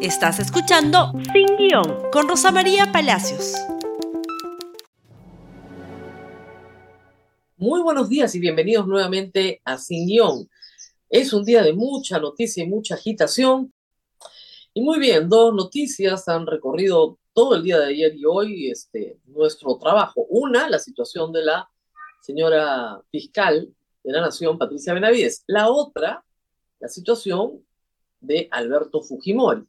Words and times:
Estás 0.00 0.38
escuchando 0.40 1.10
Sin 1.32 1.56
Guión 1.56 2.10
con 2.12 2.28
Rosa 2.28 2.52
María 2.52 2.92
Palacios. 2.92 3.54
Muy 7.56 7.80
buenos 7.80 8.10
días 8.10 8.34
y 8.34 8.38
bienvenidos 8.38 8.86
nuevamente 8.86 9.62
a 9.64 9.78
Sin 9.78 10.06
Guión. 10.06 10.50
Es 11.08 11.32
un 11.32 11.46
día 11.46 11.62
de 11.62 11.72
mucha 11.72 12.18
noticia 12.18 12.62
y 12.62 12.68
mucha 12.68 12.96
agitación. 12.96 13.72
Y 14.74 14.82
muy 14.82 14.98
bien, 14.98 15.30
dos 15.30 15.54
noticias 15.54 16.28
han 16.28 16.46
recorrido 16.46 17.18
todo 17.32 17.54
el 17.56 17.62
día 17.62 17.78
de 17.78 17.86
ayer 17.86 18.14
y 18.14 18.26
hoy 18.26 18.70
este, 18.70 19.18
nuestro 19.24 19.78
trabajo. 19.78 20.26
Una, 20.28 20.68
la 20.68 20.78
situación 20.78 21.32
de 21.32 21.42
la 21.42 21.70
señora 22.20 23.00
fiscal 23.10 23.74
de 24.04 24.12
la 24.12 24.20
Nación, 24.20 24.58
Patricia 24.58 24.92
Benavides. 24.92 25.42
La 25.46 25.70
otra, 25.70 26.22
la 26.80 26.88
situación 26.88 27.64
de 28.20 28.46
Alberto 28.50 29.00
Fujimori. 29.00 29.66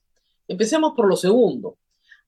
Empecemos 0.48 0.94
por 0.96 1.08
lo 1.08 1.16
segundo. 1.16 1.78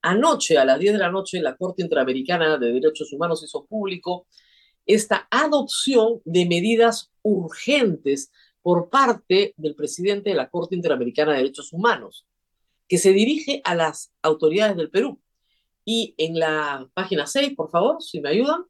Anoche, 0.02 0.58
a 0.58 0.64
las 0.64 0.78
10 0.78 0.94
de 0.94 0.98
la 0.98 1.10
noche, 1.10 1.40
la 1.40 1.56
Corte 1.56 1.82
Interamericana 1.82 2.56
de 2.58 2.72
Derechos 2.72 3.12
Humanos 3.12 3.42
hizo 3.42 3.66
público 3.66 4.26
esta 4.86 5.28
adopción 5.30 6.20
de 6.24 6.46
medidas 6.46 7.10
urgentes 7.22 8.32
por 8.62 8.88
parte 8.88 9.54
del 9.56 9.74
presidente 9.74 10.30
de 10.30 10.36
la 10.36 10.48
Corte 10.48 10.74
Interamericana 10.74 11.32
de 11.32 11.38
Derechos 11.38 11.72
Humanos, 11.72 12.26
que 12.88 12.98
se 12.98 13.12
dirige 13.12 13.60
a 13.64 13.74
las 13.74 14.12
autoridades 14.22 14.76
del 14.76 14.90
Perú. 14.90 15.20
Y 15.84 16.14
en 16.18 16.38
la 16.38 16.88
página 16.94 17.26
6, 17.26 17.54
por 17.56 17.70
favor, 17.70 18.02
si 18.02 18.20
me 18.20 18.30
ayudan, 18.30 18.64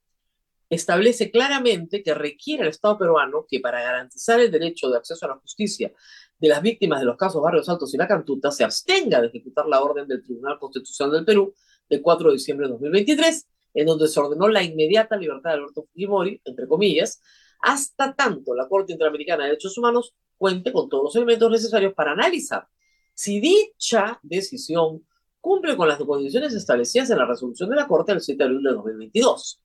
establece 0.70 1.30
claramente 1.30 2.02
que 2.02 2.14
requiere 2.14 2.62
al 2.62 2.68
Estado 2.68 2.96
peruano 2.96 3.44
que 3.48 3.60
para 3.60 3.82
garantizar 3.82 4.40
el 4.40 4.50
derecho 4.50 4.88
de 4.88 4.98
acceso 4.98 5.26
a 5.26 5.30
la 5.30 5.36
justicia 5.36 5.92
de 6.38 6.48
las 6.48 6.62
víctimas 6.62 7.00
de 7.00 7.06
los 7.06 7.16
casos 7.16 7.42
Barrios 7.42 7.68
Altos 7.68 7.92
y 7.92 7.98
La 7.98 8.06
Cantuta 8.06 8.50
se 8.52 8.64
abstenga 8.64 9.20
de 9.20 9.26
ejecutar 9.26 9.66
la 9.66 9.82
orden 9.82 10.06
del 10.06 10.22
Tribunal 10.22 10.58
Constitucional 10.58 11.12
del 11.12 11.24
Perú 11.24 11.54
del 11.88 12.00
4 12.00 12.28
de 12.28 12.34
diciembre 12.34 12.66
de 12.66 12.72
2023, 12.72 13.48
en 13.74 13.86
donde 13.86 14.08
se 14.08 14.20
ordenó 14.20 14.48
la 14.48 14.62
inmediata 14.62 15.16
libertad 15.16 15.50
de 15.50 15.56
Alberto 15.56 15.86
Fujimori, 15.92 16.40
entre 16.44 16.68
comillas, 16.68 17.20
hasta 17.60 18.14
tanto 18.14 18.54
la 18.54 18.68
Corte 18.68 18.92
Interamericana 18.92 19.42
de 19.42 19.50
Derechos 19.50 19.76
Humanos 19.76 20.14
cuente 20.38 20.72
con 20.72 20.88
todos 20.88 21.04
los 21.04 21.16
elementos 21.16 21.50
necesarios 21.50 21.92
para 21.92 22.12
analizar 22.12 22.66
si 23.12 23.40
dicha 23.40 24.18
decisión 24.22 25.04
cumple 25.40 25.76
con 25.76 25.88
las 25.88 25.98
condiciones 25.98 26.54
establecidas 26.54 27.10
en 27.10 27.18
la 27.18 27.26
resolución 27.26 27.68
de 27.68 27.76
la 27.76 27.86
Corte 27.86 28.12
del 28.12 28.20
7 28.22 28.38
de 28.38 28.44
abril 28.44 28.62
de 28.62 28.70
2022. 28.70 29.60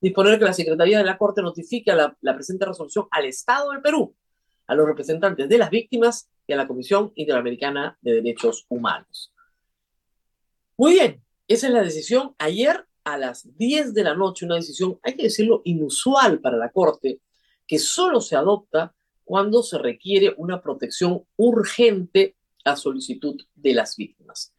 Disponer 0.00 0.38
que 0.38 0.44
la 0.44 0.52
Secretaría 0.52 0.98
de 0.98 1.04
la 1.04 1.18
Corte 1.18 1.42
notifique 1.42 1.94
la, 1.94 2.16
la 2.20 2.34
presente 2.34 2.64
resolución 2.64 3.06
al 3.10 3.26
Estado 3.26 3.72
del 3.72 3.82
Perú 3.82 4.14
a 4.68 4.74
los 4.74 4.86
representantes 4.86 5.48
de 5.48 5.58
las 5.58 5.70
víctimas 5.70 6.30
y 6.46 6.52
a 6.52 6.56
la 6.56 6.68
Comisión 6.68 7.10
Interamericana 7.14 7.98
de 8.00 8.14
Derechos 8.14 8.66
Humanos. 8.68 9.32
Muy 10.76 10.92
bien, 10.92 11.22
esa 11.48 11.66
es 11.66 11.72
la 11.72 11.82
decisión. 11.82 12.34
Ayer 12.38 12.86
a 13.02 13.16
las 13.16 13.56
10 13.56 13.94
de 13.94 14.04
la 14.04 14.14
noche, 14.14 14.44
una 14.44 14.56
decisión, 14.56 15.00
hay 15.02 15.16
que 15.16 15.24
decirlo, 15.24 15.62
inusual 15.64 16.40
para 16.40 16.58
la 16.58 16.70
Corte, 16.70 17.20
que 17.66 17.78
solo 17.78 18.20
se 18.20 18.36
adopta 18.36 18.94
cuando 19.24 19.62
se 19.62 19.78
requiere 19.78 20.34
una 20.36 20.60
protección 20.60 21.24
urgente 21.36 22.36
a 22.64 22.76
solicitud 22.76 23.40
de 23.54 23.74
las 23.74 23.96
víctimas. 23.96 24.54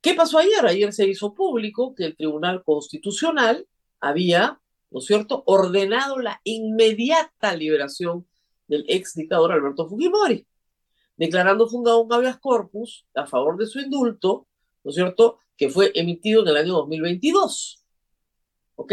¿Qué 0.00 0.14
pasó 0.14 0.38
ayer? 0.38 0.66
Ayer 0.66 0.92
se 0.92 1.06
hizo 1.06 1.34
público 1.34 1.94
que 1.94 2.04
el 2.04 2.16
Tribunal 2.16 2.62
Constitucional 2.64 3.66
había, 4.02 4.60
¿no 4.90 4.98
es 4.98 5.06
cierto?, 5.06 5.42
ordenado 5.46 6.18
la 6.18 6.40
inmediata 6.44 7.56
liberación 7.56 8.26
del 8.68 8.84
ex 8.88 9.14
dictador 9.14 9.52
Alberto 9.52 9.88
Fujimori, 9.88 10.46
declarando 11.16 11.68
fundado 11.68 12.00
un 12.00 12.12
habeas 12.12 12.38
corpus 12.38 13.06
a 13.14 13.26
favor 13.26 13.56
de 13.56 13.66
su 13.66 13.80
indulto, 13.80 14.46
¿no 14.84 14.90
es 14.90 14.96
cierto?, 14.96 15.38
que 15.56 15.70
fue 15.70 15.92
emitido 15.94 16.42
en 16.42 16.48
el 16.48 16.56
año 16.56 16.72
2022. 16.74 17.84
¿Ok? 18.74 18.92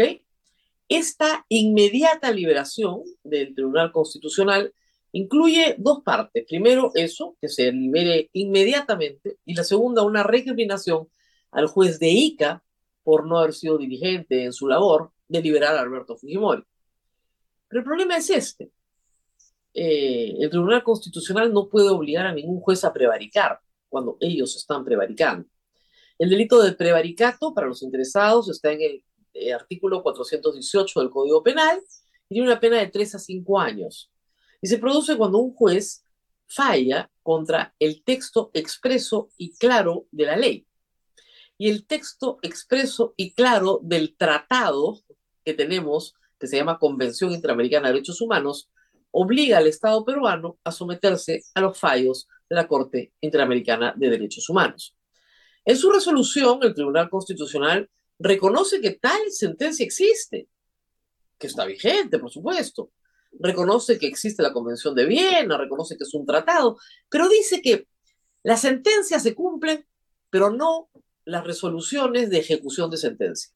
Esta 0.88 1.44
inmediata 1.48 2.30
liberación 2.30 3.02
del 3.24 3.54
Tribunal 3.54 3.90
Constitucional 3.92 4.72
incluye 5.12 5.74
dos 5.78 6.02
partes. 6.04 6.44
Primero, 6.48 6.92
eso, 6.94 7.36
que 7.40 7.48
se 7.48 7.72
libere 7.72 8.30
inmediatamente, 8.32 9.38
y 9.44 9.54
la 9.54 9.64
segunda, 9.64 10.02
una 10.02 10.22
recriminación 10.22 11.08
al 11.50 11.66
juez 11.66 11.98
de 11.98 12.10
Ica 12.10 12.62
por 13.10 13.26
no 13.26 13.38
haber 13.38 13.52
sido 13.52 13.76
diligente 13.76 14.44
en 14.44 14.52
su 14.52 14.68
labor 14.68 15.10
de 15.26 15.42
liberar 15.42 15.74
a 15.74 15.80
Alberto 15.80 16.16
Fujimori. 16.16 16.62
Pero 17.66 17.80
el 17.80 17.84
problema 17.84 18.16
es 18.16 18.30
este. 18.30 18.70
Eh, 19.74 20.36
el 20.38 20.48
Tribunal 20.48 20.84
Constitucional 20.84 21.52
no 21.52 21.68
puede 21.68 21.88
obligar 21.88 22.28
a 22.28 22.32
ningún 22.32 22.60
juez 22.60 22.84
a 22.84 22.92
prevaricar 22.92 23.58
cuando 23.88 24.16
ellos 24.20 24.54
están 24.54 24.84
prevaricando. 24.84 25.48
El 26.20 26.30
delito 26.30 26.62
de 26.62 26.70
prevaricato 26.70 27.52
para 27.52 27.66
los 27.66 27.82
interesados 27.82 28.48
está 28.48 28.70
en 28.70 28.80
el, 28.80 29.04
eh, 29.34 29.52
artículo 29.52 30.04
418 30.04 31.00
del 31.00 31.10
Código 31.10 31.42
Penal 31.42 31.82
y 32.28 32.34
tiene 32.34 32.46
una 32.46 32.60
pena 32.60 32.76
de 32.76 32.86
3 32.86 33.16
a 33.16 33.18
5 33.18 33.58
años. 33.58 34.08
Y 34.62 34.68
se 34.68 34.78
produce 34.78 35.16
cuando 35.16 35.38
un 35.38 35.52
juez 35.52 36.04
falla 36.46 37.10
contra 37.24 37.74
el 37.80 38.04
texto 38.04 38.52
expreso 38.54 39.30
y 39.36 39.52
claro 39.56 40.06
de 40.12 40.26
la 40.26 40.36
ley. 40.36 40.64
Y 41.60 41.68
el 41.68 41.84
texto 41.84 42.38
expreso 42.40 43.12
y 43.18 43.34
claro 43.34 43.80
del 43.82 44.16
tratado 44.16 44.98
que 45.44 45.52
tenemos, 45.52 46.14
que 46.38 46.46
se 46.46 46.56
llama 46.56 46.78
Convención 46.78 47.32
Interamericana 47.32 47.88
de 47.88 47.92
Derechos 47.92 48.22
Humanos, 48.22 48.70
obliga 49.10 49.58
al 49.58 49.66
Estado 49.66 50.02
peruano 50.02 50.58
a 50.64 50.72
someterse 50.72 51.42
a 51.52 51.60
los 51.60 51.78
fallos 51.78 52.28
de 52.48 52.56
la 52.56 52.66
Corte 52.66 53.12
Interamericana 53.20 53.92
de 53.94 54.08
Derechos 54.08 54.48
Humanos. 54.48 54.96
En 55.66 55.76
su 55.76 55.92
resolución, 55.92 56.60
el 56.62 56.72
Tribunal 56.72 57.10
Constitucional 57.10 57.90
reconoce 58.18 58.80
que 58.80 58.92
tal 58.92 59.20
sentencia 59.30 59.84
existe, 59.84 60.48
que 61.38 61.46
está 61.46 61.66
vigente, 61.66 62.18
por 62.18 62.30
supuesto. 62.30 62.90
Reconoce 63.38 63.98
que 63.98 64.06
existe 64.06 64.42
la 64.42 64.54
Convención 64.54 64.94
de 64.94 65.04
Viena, 65.04 65.58
reconoce 65.58 65.98
que 65.98 66.04
es 66.04 66.14
un 66.14 66.24
tratado, 66.24 66.78
pero 67.10 67.28
dice 67.28 67.60
que 67.60 67.86
las 68.44 68.62
sentencias 68.62 69.22
se 69.22 69.34
cumplen, 69.34 69.86
pero 70.30 70.48
no 70.48 70.88
las 71.30 71.44
resoluciones 71.44 72.30
de 72.30 72.38
ejecución 72.38 72.90
de 72.90 72.96
sentencia. 72.96 73.52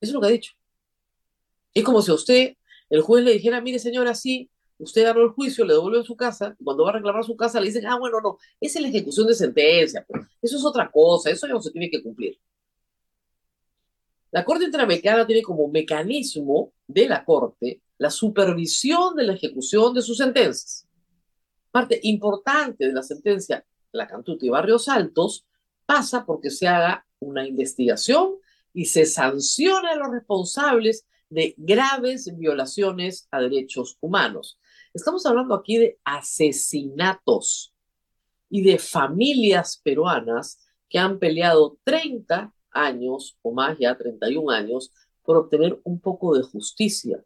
Eso 0.00 0.10
es 0.10 0.12
lo 0.12 0.20
que 0.20 0.26
ha 0.26 0.30
dicho. 0.30 0.52
Es 1.74 1.84
como 1.84 2.02
si 2.02 2.10
a 2.10 2.14
usted 2.14 2.54
el 2.88 3.02
juez 3.02 3.24
le 3.24 3.32
dijera, 3.32 3.60
mire 3.60 3.78
señora, 3.78 4.14
sí, 4.14 4.50
usted 4.78 5.04
ganó 5.04 5.22
el 5.22 5.30
juicio, 5.30 5.64
le 5.64 5.74
devuelve 5.74 6.02
su 6.02 6.16
casa, 6.16 6.56
cuando 6.62 6.84
va 6.84 6.90
a 6.90 6.94
reclamar 6.94 7.24
su 7.24 7.36
casa 7.36 7.60
le 7.60 7.66
dicen, 7.66 7.86
ah, 7.86 7.98
bueno, 7.98 8.20
no, 8.20 8.38
esa 8.60 8.78
es 8.78 8.82
la 8.82 8.88
ejecución 8.88 9.26
de 9.26 9.34
sentencia, 9.34 10.04
pues. 10.08 10.26
eso 10.42 10.56
es 10.56 10.64
otra 10.64 10.90
cosa, 10.90 11.30
eso 11.30 11.46
ya 11.46 11.52
no 11.52 11.62
se 11.62 11.70
tiene 11.70 11.90
que 11.90 12.02
cumplir. 12.02 12.38
La 14.32 14.44
Corte 14.44 14.64
Interamericana 14.64 15.26
tiene 15.26 15.42
como 15.42 15.68
mecanismo 15.68 16.72
de 16.86 17.08
la 17.08 17.24
Corte 17.24 17.82
la 17.98 18.10
supervisión 18.10 19.14
de 19.14 19.24
la 19.24 19.34
ejecución 19.34 19.92
de 19.92 20.02
sus 20.02 20.16
sentencias. 20.16 20.86
Parte 21.70 22.00
importante 22.02 22.86
de 22.86 22.92
la 22.92 23.02
sentencia 23.02 23.64
La 23.92 24.06
Cantuta 24.06 24.46
y 24.46 24.48
Barrios 24.48 24.88
Altos 24.88 25.44
pasa 25.90 26.24
porque 26.24 26.50
se 26.50 26.68
haga 26.68 27.04
una 27.18 27.44
investigación 27.44 28.36
y 28.72 28.84
se 28.84 29.06
sancione 29.06 29.88
a 29.88 29.96
los 29.96 30.12
responsables 30.12 31.04
de 31.28 31.52
graves 31.56 32.30
violaciones 32.38 33.26
a 33.32 33.40
derechos 33.40 33.98
humanos. 34.00 34.60
Estamos 34.94 35.26
hablando 35.26 35.52
aquí 35.52 35.78
de 35.78 35.98
asesinatos 36.04 37.74
y 38.48 38.62
de 38.62 38.78
familias 38.78 39.80
peruanas 39.82 40.60
que 40.88 41.00
han 41.00 41.18
peleado 41.18 41.76
30 41.82 42.54
años 42.70 43.36
o 43.42 43.52
más 43.52 43.76
ya 43.76 43.98
31 43.98 44.48
años 44.48 44.92
por 45.24 45.38
obtener 45.38 45.80
un 45.82 45.98
poco 45.98 46.36
de 46.36 46.44
justicia. 46.44 47.20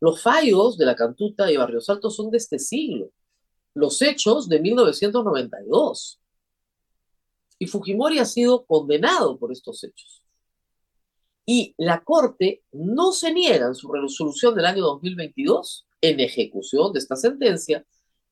Los 0.00 0.22
fallos 0.22 0.78
de 0.78 0.86
la 0.86 0.96
Cantuta 0.96 1.52
y 1.52 1.58
Barrios 1.58 1.90
Altos 1.90 2.16
son 2.16 2.30
de 2.30 2.38
este 2.38 2.58
siglo, 2.58 3.10
los 3.74 4.00
hechos 4.00 4.48
de 4.48 4.58
1992. 4.58 6.18
Y 7.58 7.66
Fujimori 7.66 8.18
ha 8.18 8.24
sido 8.24 8.64
condenado 8.66 9.38
por 9.38 9.52
estos 9.52 9.82
hechos. 9.84 10.22
Y 11.44 11.74
la 11.78 12.02
Corte 12.02 12.64
no 12.72 13.12
se 13.12 13.32
niega 13.32 13.66
en 13.68 13.74
su 13.74 13.90
resolución 13.90 14.54
del 14.54 14.66
año 14.66 14.82
2022, 14.82 15.86
en 16.00 16.20
ejecución 16.20 16.92
de 16.92 16.98
esta 16.98 17.16
sentencia, 17.16 17.84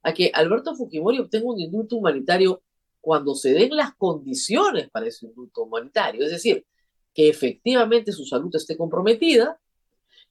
a 0.02 0.12
que 0.12 0.30
Alberto 0.34 0.74
Fujimori 0.74 1.18
obtenga 1.18 1.46
un 1.46 1.60
indulto 1.60 1.96
humanitario 1.96 2.62
cuando 3.00 3.34
se 3.34 3.52
den 3.52 3.76
las 3.76 3.94
condiciones 3.94 4.90
para 4.90 5.06
ese 5.06 5.26
indulto 5.26 5.62
humanitario. 5.62 6.24
Es 6.24 6.30
decir, 6.30 6.66
que 7.14 7.28
efectivamente 7.28 8.12
su 8.12 8.24
salud 8.24 8.54
esté 8.54 8.76
comprometida, 8.76 9.60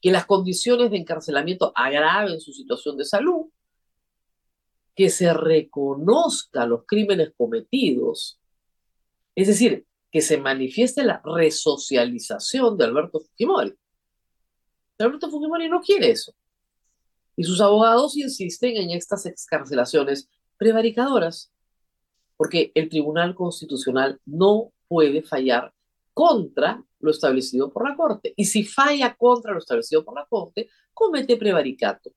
que 0.01 0.11
las 0.11 0.25
condiciones 0.25 0.91
de 0.91 0.97
encarcelamiento 0.97 1.71
agraven 1.75 2.41
su 2.41 2.51
situación 2.51 2.97
de 2.97 3.05
salud, 3.05 3.45
que 4.95 5.09
se 5.09 5.33
reconozca 5.33 6.65
los 6.65 6.83
crímenes 6.85 7.31
cometidos. 7.37 8.39
Es 9.35 9.47
decir, 9.47 9.85
que 10.11 10.21
se 10.21 10.37
manifieste 10.37 11.03
la 11.03 11.21
resocialización 11.25 12.77
de 12.77 12.85
Alberto 12.85 13.19
Fujimori. 13.19 13.73
Alberto 14.99 15.29
Fujimori 15.29 15.69
no 15.69 15.81
quiere 15.81 16.11
eso. 16.11 16.33
Y 17.35 17.43
sus 17.43 17.59
abogados 17.61 18.15
insisten 18.15 18.77
en 18.77 18.91
estas 18.91 19.25
excarcelaciones 19.25 20.29
prevaricadoras. 20.57 21.49
porque 22.35 22.71
el 22.75 22.89
Tribunal 22.89 23.35
Constitucional 23.35 24.19
no 24.25 24.73
puede 24.87 25.21
fallar 25.21 25.71
contra 26.13 26.83
lo 26.99 27.11
establecido 27.11 27.71
por 27.71 27.87
la 27.87 27.95
Corte. 27.95 28.33
Y 28.35 28.45
si 28.45 28.63
falla 28.63 29.15
contra 29.15 29.53
lo 29.53 29.59
establecido 29.59 30.03
por 30.03 30.15
la 30.15 30.25
Corte, 30.25 30.67
comete 30.93 31.37
prevaricato 31.37 32.11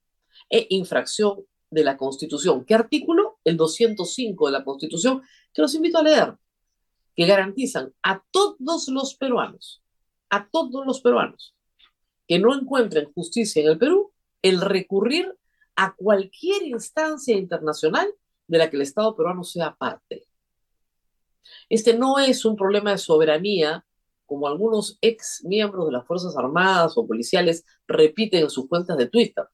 e 0.48 0.66
infracción 0.70 1.44
de 1.70 1.84
la 1.84 1.96
Constitución. 1.96 2.64
¿Qué 2.64 2.74
artículo? 2.74 3.38
El 3.44 3.56
205 3.56 4.46
de 4.46 4.52
la 4.52 4.64
Constitución, 4.64 5.22
que 5.52 5.62
los 5.62 5.74
invito 5.74 5.98
a 5.98 6.02
leer, 6.02 6.34
que 7.16 7.26
garantizan 7.26 7.92
a 8.02 8.22
todos 8.30 8.88
los 8.88 9.14
peruanos, 9.16 9.82
a 10.28 10.46
todos 10.48 10.86
los 10.86 11.00
peruanos 11.00 11.56
que 12.26 12.38
no 12.38 12.54
encuentren 12.54 13.12
justicia 13.12 13.62
en 13.62 13.68
el 13.68 13.78
Perú, 13.78 14.12
el 14.42 14.60
recurrir 14.60 15.34
a 15.76 15.94
cualquier 15.94 16.62
instancia 16.62 17.36
internacional 17.36 18.12
de 18.46 18.58
la 18.58 18.70
que 18.70 18.76
el 18.76 18.82
Estado 18.82 19.14
peruano 19.16 19.44
sea 19.44 19.74
parte. 19.74 20.26
Este 21.68 21.96
no 21.96 22.18
es 22.18 22.44
un 22.44 22.56
problema 22.56 22.90
de 22.90 22.98
soberanía, 22.98 23.84
como 24.24 24.48
algunos 24.48 24.98
ex 25.00 25.44
miembros 25.44 25.86
de 25.86 25.92
las 25.92 26.06
Fuerzas 26.06 26.36
Armadas 26.36 26.94
o 26.96 27.06
policiales 27.06 27.64
repiten 27.86 28.42
en 28.42 28.50
sus 28.50 28.68
cuentas 28.68 28.96
de 28.96 29.06
Twitter. 29.08 29.44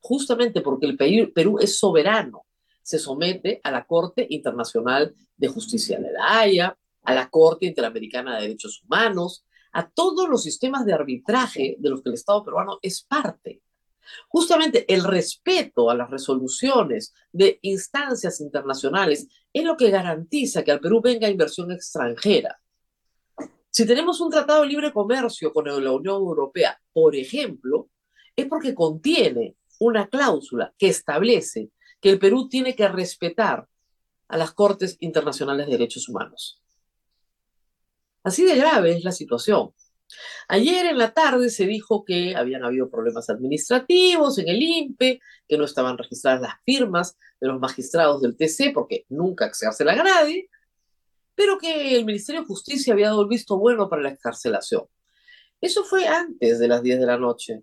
Justamente 0.00 0.60
porque 0.60 0.86
el 0.86 1.32
Perú 1.32 1.58
es 1.58 1.78
soberano, 1.78 2.44
se 2.82 2.98
somete 2.98 3.60
a 3.62 3.70
la 3.70 3.84
Corte 3.84 4.26
Internacional 4.28 5.14
de 5.36 5.48
Justicia 5.48 5.98
de 5.98 6.12
la 6.12 6.40
Haya, 6.40 6.76
a 7.02 7.14
la 7.14 7.28
Corte 7.28 7.66
Interamericana 7.66 8.36
de 8.36 8.42
Derechos 8.42 8.82
Humanos, 8.84 9.44
a 9.72 9.88
todos 9.88 10.28
los 10.28 10.42
sistemas 10.42 10.84
de 10.84 10.92
arbitraje 10.92 11.76
de 11.78 11.90
los 11.90 12.02
que 12.02 12.10
el 12.10 12.14
Estado 12.14 12.44
peruano 12.44 12.78
es 12.82 13.02
parte. 13.02 13.62
Justamente 14.28 14.92
el 14.92 15.04
respeto 15.04 15.88
a 15.90 15.94
las 15.94 16.10
resoluciones 16.10 17.14
de 17.32 17.58
instancias 17.62 18.40
internacionales 18.40 19.28
es 19.52 19.64
lo 19.64 19.76
que 19.76 19.90
garantiza 19.90 20.62
que 20.62 20.72
al 20.72 20.80
Perú 20.80 21.00
venga 21.00 21.28
inversión 21.28 21.70
extranjera. 21.70 22.58
Si 23.70 23.86
tenemos 23.86 24.20
un 24.20 24.30
tratado 24.30 24.62
de 24.62 24.68
libre 24.68 24.92
comercio 24.92 25.52
con 25.52 25.64
la 25.64 25.92
Unión 25.92 26.16
Europea, 26.16 26.78
por 26.92 27.16
ejemplo, 27.16 27.88
es 28.36 28.46
porque 28.46 28.74
contiene 28.74 29.56
una 29.78 30.08
cláusula 30.08 30.74
que 30.76 30.88
establece 30.88 31.70
que 32.02 32.10
el 32.10 32.18
Perú 32.18 32.48
tiene 32.48 32.74
que 32.74 32.88
respetar 32.88 33.66
a 34.28 34.36
las 34.36 34.52
Cortes 34.52 34.96
Internacionales 35.00 35.66
de 35.66 35.72
Derechos 35.72 36.08
Humanos. 36.08 36.60
Así 38.24 38.44
de 38.44 38.56
grave 38.56 38.96
es 38.96 39.04
la 39.04 39.12
situación. 39.12 39.72
Ayer 40.48 40.86
en 40.86 40.98
la 40.98 41.14
tarde 41.14 41.48
se 41.48 41.64
dijo 41.64 42.04
que 42.04 42.34
habían 42.34 42.64
habido 42.64 42.90
problemas 42.90 43.30
administrativos 43.30 44.36
en 44.38 44.48
el 44.48 44.60
INPE, 44.60 45.20
que 45.48 45.56
no 45.56 45.64
estaban 45.64 45.96
registradas 45.96 46.42
las 46.42 46.54
firmas 46.64 47.16
de 47.40 47.48
los 47.48 47.60
magistrados 47.60 48.20
del 48.20 48.36
TC 48.36 48.72
porque 48.74 49.06
nunca 49.08 49.54
se 49.54 49.66
hace 49.66 49.84
la 49.84 49.94
grade, 49.94 50.50
pero 51.34 51.56
que 51.56 51.96
el 51.96 52.04
Ministerio 52.04 52.42
de 52.42 52.48
Justicia 52.48 52.92
había 52.92 53.08
dado 53.08 53.22
el 53.22 53.28
visto 53.28 53.56
bueno 53.58 53.88
para 53.88 54.02
la 54.02 54.10
excarcelación. 54.10 54.84
Eso 55.60 55.84
fue 55.84 56.06
antes 56.08 56.58
de 56.58 56.68
las 56.68 56.82
10 56.82 56.98
de 56.98 57.06
la 57.06 57.16
noche. 57.16 57.62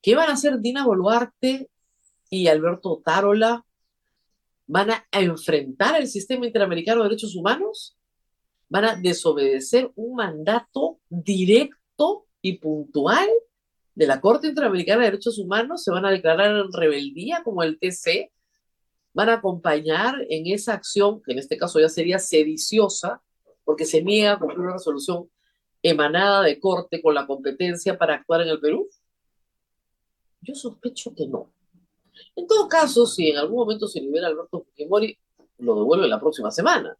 ¿Qué 0.00 0.14
van 0.14 0.30
a 0.30 0.32
hacer 0.32 0.58
Dina 0.58 0.86
Boluarte 0.86 1.68
y 2.30 2.48
Alberto 2.48 3.02
Tarola? 3.04 3.66
¿Van 4.66 4.90
a 4.90 5.06
enfrentar 5.10 6.00
el 6.00 6.08
sistema 6.08 6.46
interamericano 6.46 7.02
de 7.02 7.10
derechos 7.10 7.36
humanos? 7.36 7.96
van 8.70 8.84
a 8.84 8.94
desobedecer 8.94 9.90
un 9.96 10.14
mandato 10.14 11.00
directo 11.08 12.26
y 12.40 12.58
puntual 12.58 13.28
de 13.94 14.06
la 14.06 14.20
Corte 14.20 14.46
Interamericana 14.46 15.00
de 15.00 15.10
Derechos 15.10 15.38
Humanos, 15.38 15.82
se 15.82 15.90
van 15.90 16.06
a 16.06 16.10
declarar 16.10 16.56
en 16.56 16.72
rebeldía 16.72 17.42
como 17.42 17.62
el 17.64 17.78
TC, 17.78 18.30
van 19.12 19.28
a 19.28 19.34
acompañar 19.34 20.14
en 20.30 20.46
esa 20.46 20.72
acción, 20.72 21.20
que 21.20 21.32
en 21.32 21.40
este 21.40 21.58
caso 21.58 21.80
ya 21.80 21.88
sería 21.88 22.20
sediciosa, 22.20 23.20
porque 23.64 23.84
se 23.84 24.02
niega 24.02 24.32
a 24.32 24.38
cumplir 24.38 24.60
una 24.60 24.74
resolución 24.74 25.28
emanada 25.82 26.42
de 26.42 26.60
corte 26.60 27.02
con 27.02 27.14
la 27.14 27.26
competencia 27.26 27.98
para 27.98 28.14
actuar 28.14 28.42
en 28.42 28.48
el 28.48 28.60
Perú? 28.60 28.88
Yo 30.40 30.54
sospecho 30.54 31.12
que 31.14 31.26
no. 31.26 31.52
En 32.36 32.46
todo 32.46 32.68
caso, 32.68 33.06
si 33.06 33.30
en 33.30 33.38
algún 33.38 33.58
momento 33.58 33.88
se 33.88 34.00
libera 34.00 34.26
Alberto 34.26 34.64
Fujimori, 34.64 35.18
lo 35.58 35.76
devuelve 35.76 36.08
la 36.08 36.20
próxima 36.20 36.50
semana 36.50 36.96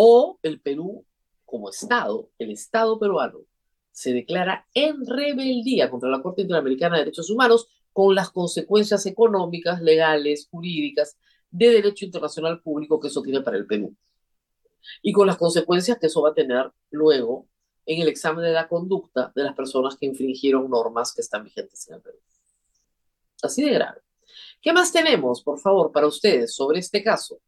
o 0.00 0.38
el 0.42 0.60
Perú 0.60 1.04
como 1.44 1.70
Estado, 1.70 2.30
el 2.38 2.52
Estado 2.52 3.00
peruano, 3.00 3.40
se 3.90 4.12
declara 4.12 4.64
en 4.72 5.04
rebeldía 5.04 5.90
contra 5.90 6.08
la 6.08 6.22
Corte 6.22 6.42
Interamericana 6.42 6.96
de 6.96 7.00
Derechos 7.00 7.30
Humanos 7.30 7.66
con 7.92 8.14
las 8.14 8.30
consecuencias 8.30 9.06
económicas, 9.06 9.82
legales, 9.82 10.46
jurídicas, 10.52 11.18
de 11.50 11.70
derecho 11.70 12.04
internacional 12.04 12.60
público 12.62 13.00
que 13.00 13.08
eso 13.08 13.22
tiene 13.22 13.40
para 13.40 13.56
el 13.56 13.66
Perú. 13.66 13.92
Y 15.02 15.12
con 15.12 15.26
las 15.26 15.36
consecuencias 15.36 15.98
que 15.98 16.06
eso 16.06 16.22
va 16.22 16.30
a 16.30 16.34
tener 16.34 16.70
luego 16.92 17.48
en 17.84 18.00
el 18.00 18.06
examen 18.06 18.44
de 18.44 18.52
la 18.52 18.68
conducta 18.68 19.32
de 19.34 19.42
las 19.42 19.56
personas 19.56 19.96
que 19.96 20.06
infringieron 20.06 20.70
normas 20.70 21.12
que 21.12 21.22
están 21.22 21.42
vigentes 21.42 21.88
en 21.88 21.96
el 21.96 22.02
Perú. 22.02 22.18
Así 23.42 23.64
de 23.64 23.72
grave. 23.72 24.00
¿Qué 24.60 24.72
más 24.72 24.92
tenemos, 24.92 25.42
por 25.42 25.60
favor, 25.60 25.92
para 25.92 26.06
ustedes 26.06 26.54
sobre 26.54 26.80
este 26.80 27.02
caso? 27.02 27.40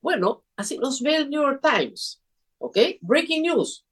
Bueno, 0.00 0.44
así 0.56 0.78
nos 0.78 1.00
ve 1.00 1.16
el 1.16 1.30
New 1.30 1.42
York 1.42 1.60
Times. 1.62 2.22
¿Ok? 2.58 2.78
Breaking 3.00 3.42
news. 3.42 3.84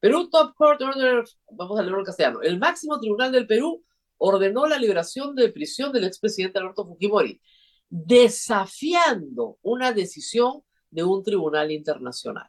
Perú 0.00 0.28
Top 0.30 0.54
Court 0.54 0.80
Order, 0.80 1.24
vamos 1.50 1.78
a 1.78 1.82
leerlo 1.82 2.00
en 2.00 2.04
castellano. 2.06 2.42
El 2.42 2.58
máximo 2.58 2.98
tribunal 2.98 3.32
del 3.32 3.46
Perú 3.46 3.84
ordenó 4.18 4.66
la 4.66 4.78
liberación 4.78 5.34
de 5.34 5.50
prisión 5.50 5.92
del 5.92 6.04
expresidente 6.04 6.58
Alberto 6.58 6.86
Fujimori, 6.86 7.40
desafiando 7.88 9.58
una 9.62 9.92
decisión 9.92 10.62
de 10.90 11.04
un 11.04 11.22
tribunal 11.22 11.70
internacional. 11.70 12.48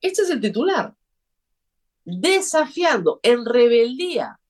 Este 0.00 0.22
es 0.22 0.30
el 0.30 0.40
titular. 0.40 0.94
Desafiando, 2.04 3.20
en 3.22 3.44
rebeldía, 3.44 4.40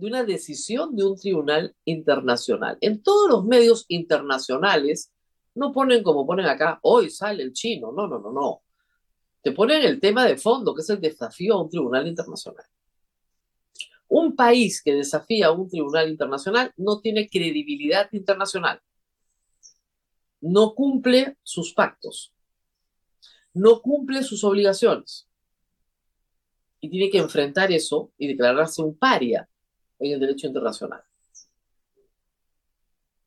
de 0.00 0.06
una 0.06 0.24
decisión 0.24 0.96
de 0.96 1.04
un 1.04 1.16
tribunal 1.16 1.76
internacional. 1.84 2.78
En 2.80 3.02
todos 3.02 3.28
los 3.28 3.44
medios 3.44 3.84
internacionales 3.88 5.12
no 5.54 5.72
ponen 5.72 6.02
como 6.02 6.26
ponen 6.26 6.46
acá, 6.46 6.78
hoy 6.82 7.10
sale 7.10 7.42
el 7.42 7.52
chino. 7.52 7.92
No, 7.92 8.06
no, 8.06 8.18
no, 8.18 8.32
no. 8.32 8.62
Te 9.42 9.52
ponen 9.52 9.82
el 9.82 10.00
tema 10.00 10.24
de 10.24 10.38
fondo, 10.38 10.74
que 10.74 10.80
es 10.80 10.90
el 10.90 11.00
desafío 11.00 11.54
a 11.54 11.62
un 11.62 11.68
tribunal 11.68 12.06
internacional. 12.06 12.64
Un 14.08 14.34
país 14.34 14.82
que 14.82 14.94
desafía 14.94 15.48
a 15.48 15.52
un 15.52 15.68
tribunal 15.68 16.08
internacional 16.08 16.72
no 16.76 17.00
tiene 17.00 17.28
credibilidad 17.28 18.08
internacional. 18.12 18.80
No 20.40 20.74
cumple 20.74 21.36
sus 21.42 21.74
pactos. 21.74 22.32
No 23.52 23.82
cumple 23.82 24.22
sus 24.22 24.42
obligaciones. 24.44 25.28
Y 26.80 26.88
tiene 26.88 27.10
que 27.10 27.18
enfrentar 27.18 27.70
eso 27.70 28.12
y 28.16 28.28
declararse 28.28 28.80
un 28.80 28.96
paria 28.96 29.49
en 30.00 30.12
el 30.12 30.20
derecho 30.20 30.46
internacional. 30.46 31.02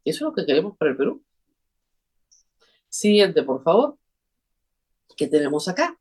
Eso 0.03 0.17
es 0.17 0.21
lo 0.21 0.33
que 0.33 0.45
queremos 0.45 0.75
para 0.77 0.91
el 0.91 0.97
Perú. 0.97 1.23
Siguiente, 2.89 3.43
por 3.43 3.63
favor. 3.63 3.97
¿Qué 5.15 5.27
tenemos 5.27 5.67
acá? 5.67 5.97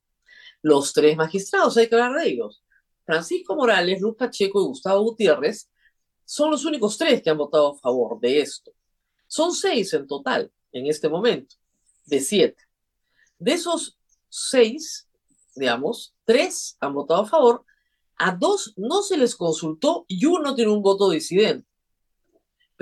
Los 0.63 0.93
tres 0.93 1.17
magistrados, 1.17 1.77
hay 1.77 1.89
que 1.89 1.95
hablar 1.95 2.21
de 2.21 2.29
ellos. 2.29 2.65
Francisco 3.05 3.55
Morales, 3.55 4.01
Luz 4.01 4.17
Pacheco 4.17 4.61
y 4.61 4.65
Gustavo 4.65 5.03
Gutiérrez 5.03 5.71
son 6.25 6.51
los 6.51 6.65
únicos 6.65 6.97
tres 6.97 7.23
que 7.23 7.31
han 7.31 7.39
votado 7.39 7.73
a 7.73 7.79
favor 7.79 8.19
de 8.21 8.41
esto. 8.41 8.73
Son 9.27 9.53
seis 9.53 9.93
en 9.93 10.07
total 10.07 10.53
en 10.73 10.87
este 10.87 11.09
momento, 11.09 11.57
de 12.07 12.21
siete. 12.21 12.63
De 13.39 13.53
esos 13.53 13.99
seis, 14.29 15.09
digamos, 15.55 16.15
tres 16.25 16.77
han 16.81 16.95
votado 16.95 17.23
a 17.23 17.29
favor, 17.29 17.65
a 18.23 18.33
dos 18.33 18.75
no 18.77 19.03
se 19.03 19.17
les 19.17 19.37
consultó 19.37 20.05
y 20.09 20.27
uno 20.27 20.55
tiene 20.55 20.71
un 20.71 20.83
voto 20.83 21.11
disidente 21.11 21.67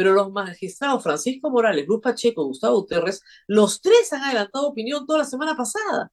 pero 0.01 0.15
los 0.15 0.33
magistrados 0.33 1.03
Francisco 1.03 1.51
Morales, 1.51 1.87
Luz 1.87 2.01
Pacheco, 2.01 2.47
Gustavo 2.47 2.81
Guterres, 2.81 3.23
los 3.47 3.83
tres 3.83 4.11
han 4.15 4.23
adelantado 4.23 4.69
opinión 4.69 5.07
toda 5.07 5.19
la 5.19 5.25
semana 5.27 5.55
pasada. 5.55 6.11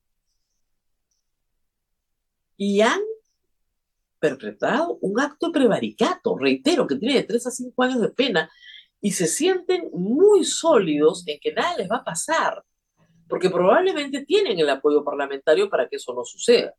Y 2.58 2.82
han 2.82 3.00
perpetrado 4.20 4.98
un 5.00 5.22
acto 5.22 5.54
prevaricato, 5.54 6.38
reitero, 6.38 6.86
que 6.86 6.98
tiene 6.98 7.16
de 7.16 7.24
tres 7.24 7.48
a 7.48 7.52
cinco 7.52 7.82
años 7.82 8.02
de 8.02 8.10
pena, 8.10 8.52
y 9.00 9.12
se 9.12 9.26
sienten 9.26 9.90
muy 9.94 10.44
sólidos 10.44 11.26
en 11.26 11.40
que 11.40 11.54
nada 11.54 11.78
les 11.78 11.90
va 11.90 12.00
a 12.00 12.04
pasar, 12.04 12.62
porque 13.30 13.50
probablemente 13.50 14.26
tienen 14.26 14.60
el 14.60 14.70
apoyo 14.70 15.02
parlamentario 15.02 15.70
para 15.70 15.88
que 15.88 15.96
eso 15.96 16.14
no 16.14 16.26
suceda. 16.26 16.74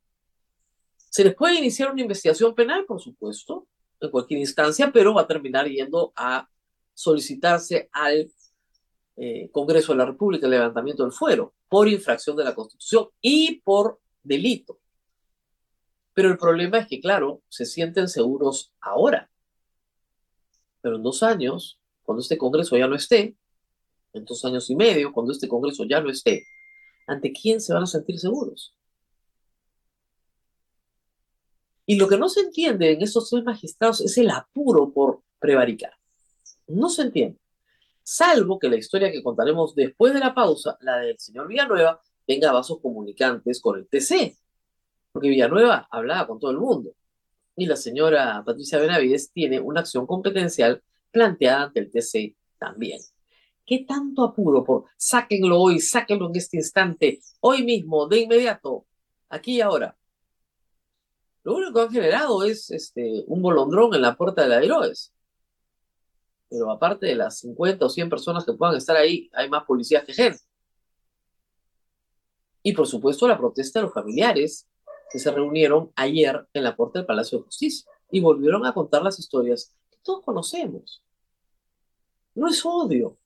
Se 1.10 1.24
les 1.24 1.34
puede 1.34 1.56
iniciar 1.56 1.92
una 1.92 2.02
investigación 2.02 2.54
penal, 2.54 2.84
por 2.84 3.00
supuesto, 3.00 3.66
en 4.00 4.10
cualquier 4.10 4.40
instancia, 4.40 4.90
pero 4.92 5.14
va 5.14 5.22
a 5.22 5.26
terminar 5.26 5.66
yendo 5.66 6.12
a 6.14 6.48
solicitarse 6.94 7.88
al 7.92 8.30
eh, 9.16 9.50
Congreso 9.50 9.92
de 9.92 9.98
la 9.98 10.06
República 10.06 10.46
el 10.46 10.52
levantamiento 10.52 11.02
del 11.02 11.12
fuero 11.12 11.54
por 11.68 11.88
infracción 11.88 12.36
de 12.36 12.44
la 12.44 12.54
Constitución 12.54 13.08
y 13.20 13.60
por 13.62 14.00
delito. 14.22 14.78
Pero 16.14 16.30
el 16.30 16.38
problema 16.38 16.78
es 16.78 16.86
que, 16.88 17.00
claro, 17.00 17.42
se 17.48 17.64
sienten 17.64 18.08
seguros 18.08 18.72
ahora. 18.80 19.30
Pero 20.80 20.96
en 20.96 21.02
dos 21.02 21.22
años, 21.22 21.80
cuando 22.02 22.22
este 22.22 22.38
Congreso 22.38 22.76
ya 22.76 22.88
no 22.88 22.96
esté, 22.96 23.36
en 24.12 24.24
dos 24.24 24.44
años 24.44 24.70
y 24.70 24.76
medio, 24.76 25.12
cuando 25.12 25.32
este 25.32 25.48
Congreso 25.48 25.84
ya 25.84 26.00
no 26.00 26.10
esté, 26.10 26.46
¿ante 27.06 27.32
quién 27.32 27.60
se 27.60 27.72
van 27.72 27.82
a 27.82 27.86
sentir 27.86 28.18
seguros? 28.18 28.74
Y 31.90 31.96
lo 31.96 32.06
que 32.06 32.18
no 32.18 32.28
se 32.28 32.40
entiende 32.40 32.92
en 32.92 33.00
estos 33.00 33.30
tres 33.30 33.42
magistrados 33.44 34.02
es 34.02 34.18
el 34.18 34.28
apuro 34.28 34.92
por 34.92 35.22
prevaricar. 35.38 35.94
No 36.66 36.90
se 36.90 37.00
entiende. 37.00 37.38
Salvo 38.02 38.58
que 38.58 38.68
la 38.68 38.76
historia 38.76 39.10
que 39.10 39.22
contaremos 39.22 39.74
después 39.74 40.12
de 40.12 40.20
la 40.20 40.34
pausa, 40.34 40.76
la 40.82 40.98
del 40.98 41.18
señor 41.18 41.48
Villanueva, 41.48 41.98
tenga 42.26 42.52
vasos 42.52 42.78
comunicantes 42.82 43.58
con 43.62 43.78
el 43.78 43.88
TC. 43.88 44.36
Porque 45.12 45.30
Villanueva 45.30 45.88
hablaba 45.90 46.26
con 46.26 46.38
todo 46.38 46.50
el 46.50 46.58
mundo. 46.58 46.92
Y 47.56 47.64
la 47.64 47.76
señora 47.76 48.42
Patricia 48.44 48.78
Benavides 48.78 49.32
tiene 49.32 49.58
una 49.58 49.80
acción 49.80 50.06
competencial 50.06 50.82
planteada 51.10 51.62
ante 51.62 51.80
el 51.80 51.90
TC 51.90 52.36
también. 52.58 53.00
¿Qué 53.64 53.86
tanto 53.88 54.24
apuro 54.24 54.62
por 54.62 54.84
sáquenlo 54.98 55.58
hoy, 55.58 55.80
sáquenlo 55.80 56.28
en 56.28 56.36
este 56.36 56.58
instante, 56.58 57.22
hoy 57.40 57.64
mismo, 57.64 58.06
de 58.06 58.20
inmediato, 58.20 58.84
aquí 59.30 59.56
y 59.56 59.60
ahora? 59.62 59.97
Lo 61.44 61.54
único 61.54 61.72
que 61.72 61.80
han 61.80 61.92
generado 61.92 62.42
es 62.42 62.70
este, 62.70 63.24
un 63.26 63.40
bolondrón 63.40 63.94
en 63.94 64.02
la 64.02 64.16
puerta 64.16 64.42
de 64.42 64.48
la 64.48 64.62
Heroes. 64.62 65.12
Pero 66.48 66.70
aparte 66.70 67.06
de 67.06 67.14
las 67.14 67.38
50 67.38 67.84
o 67.84 67.88
100 67.88 68.10
personas 68.10 68.44
que 68.44 68.52
puedan 68.52 68.76
estar 68.76 68.96
ahí, 68.96 69.30
hay 69.32 69.48
más 69.48 69.64
policías 69.64 70.04
que 70.04 70.14
gente. 70.14 70.40
Y 72.62 72.72
por 72.72 72.86
supuesto 72.86 73.28
la 73.28 73.38
protesta 73.38 73.78
de 73.78 73.84
los 73.84 73.94
familiares 73.94 74.66
que 75.10 75.18
se 75.18 75.30
reunieron 75.30 75.90
ayer 75.96 76.46
en 76.52 76.64
la 76.64 76.76
puerta 76.76 76.98
del 76.98 77.06
Palacio 77.06 77.38
de 77.38 77.44
Justicia 77.44 77.90
y 78.10 78.20
volvieron 78.20 78.66
a 78.66 78.74
contar 78.74 79.02
las 79.02 79.18
historias 79.18 79.74
que 79.90 79.98
todos 80.02 80.24
conocemos. 80.24 81.02
No 82.34 82.48
es 82.48 82.64
odio, 82.64 83.16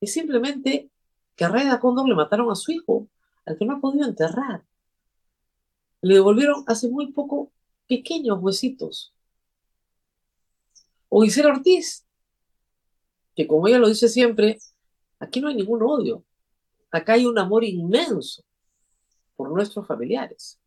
es 0.00 0.12
simplemente 0.12 0.90
que 1.34 1.44
a 1.44 1.48
Raida 1.48 1.80
Cóndor 1.80 2.08
le 2.08 2.14
mataron 2.14 2.50
a 2.50 2.54
su 2.54 2.72
hijo, 2.72 3.08
al 3.46 3.56
que 3.56 3.64
no 3.64 3.74
ha 3.74 3.80
podido 3.80 4.06
enterrar 4.06 4.62
le 6.04 6.16
devolvieron 6.16 6.64
hace 6.66 6.88
muy 6.88 7.12
poco 7.12 7.50
pequeños 7.88 8.38
huesitos. 8.40 9.14
O 11.08 11.22
Gisela 11.22 11.48
Ortiz, 11.48 12.04
que 13.34 13.46
como 13.46 13.66
ella 13.66 13.78
lo 13.78 13.88
dice 13.88 14.08
siempre, 14.08 14.58
aquí 15.18 15.40
no 15.40 15.48
hay 15.48 15.54
ningún 15.54 15.82
odio, 15.82 16.22
acá 16.90 17.14
hay 17.14 17.24
un 17.24 17.38
amor 17.38 17.64
inmenso 17.64 18.44
por 19.34 19.50
nuestros 19.50 19.86
familiares, 19.86 20.60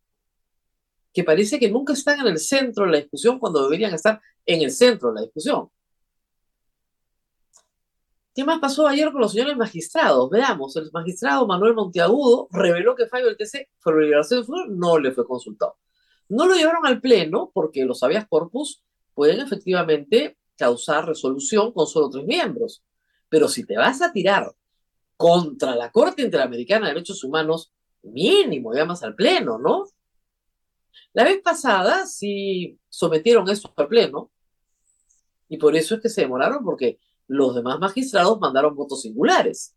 que 1.12 1.22
parece 1.22 1.60
que 1.60 1.70
nunca 1.70 1.92
están 1.92 2.18
en 2.20 2.26
el 2.26 2.38
centro 2.38 2.84
de 2.84 2.90
la 2.90 2.98
discusión 2.98 3.38
cuando 3.38 3.62
deberían 3.62 3.94
estar 3.94 4.20
en 4.44 4.62
el 4.62 4.72
centro 4.72 5.10
de 5.10 5.14
la 5.14 5.22
discusión. 5.22 5.70
¿Qué 8.38 8.44
más 8.44 8.60
pasó 8.60 8.86
ayer 8.86 9.10
con 9.10 9.20
los 9.20 9.32
señores 9.32 9.56
magistrados? 9.56 10.30
Veamos, 10.30 10.76
el 10.76 10.92
magistrado 10.92 11.44
Manuel 11.44 11.74
Monteagudo 11.74 12.46
reveló 12.52 12.94
que 12.94 13.08
fallo 13.08 13.26
del 13.26 13.36
TC 13.36 13.68
sobre 13.82 14.04
liberación 14.04 14.46
no 14.68 14.96
le 14.96 15.10
fue 15.10 15.26
consultado. 15.26 15.76
No 16.28 16.46
lo 16.46 16.54
llevaron 16.54 16.86
al 16.86 17.00
pleno 17.00 17.50
porque 17.52 17.84
los 17.84 18.00
habeas 18.04 18.28
corpus 18.28 18.84
pueden 19.12 19.40
efectivamente 19.40 20.38
causar 20.56 21.08
resolución 21.08 21.72
con 21.72 21.88
solo 21.88 22.10
tres 22.10 22.26
miembros. 22.26 22.84
Pero 23.28 23.48
si 23.48 23.66
te 23.66 23.76
vas 23.76 24.02
a 24.02 24.12
tirar 24.12 24.54
contra 25.16 25.74
la 25.74 25.90
Corte 25.90 26.22
Interamericana 26.22 26.86
de 26.86 26.94
Derechos 26.94 27.24
Humanos, 27.24 27.72
mínimo 28.04 28.72
llamas 28.72 29.02
al 29.02 29.16
pleno, 29.16 29.58
¿no? 29.58 29.84
La 31.12 31.24
vez 31.24 31.42
pasada 31.42 32.06
sí 32.06 32.78
sometieron 32.88 33.50
esto 33.50 33.74
al 33.74 33.88
pleno 33.88 34.30
y 35.48 35.56
por 35.56 35.74
eso 35.74 35.96
es 35.96 36.00
que 36.00 36.08
se 36.08 36.20
demoraron 36.20 36.62
porque 36.62 37.00
los 37.28 37.54
demás 37.54 37.78
magistrados 37.78 38.40
mandaron 38.40 38.74
votos 38.74 39.02
singulares 39.02 39.76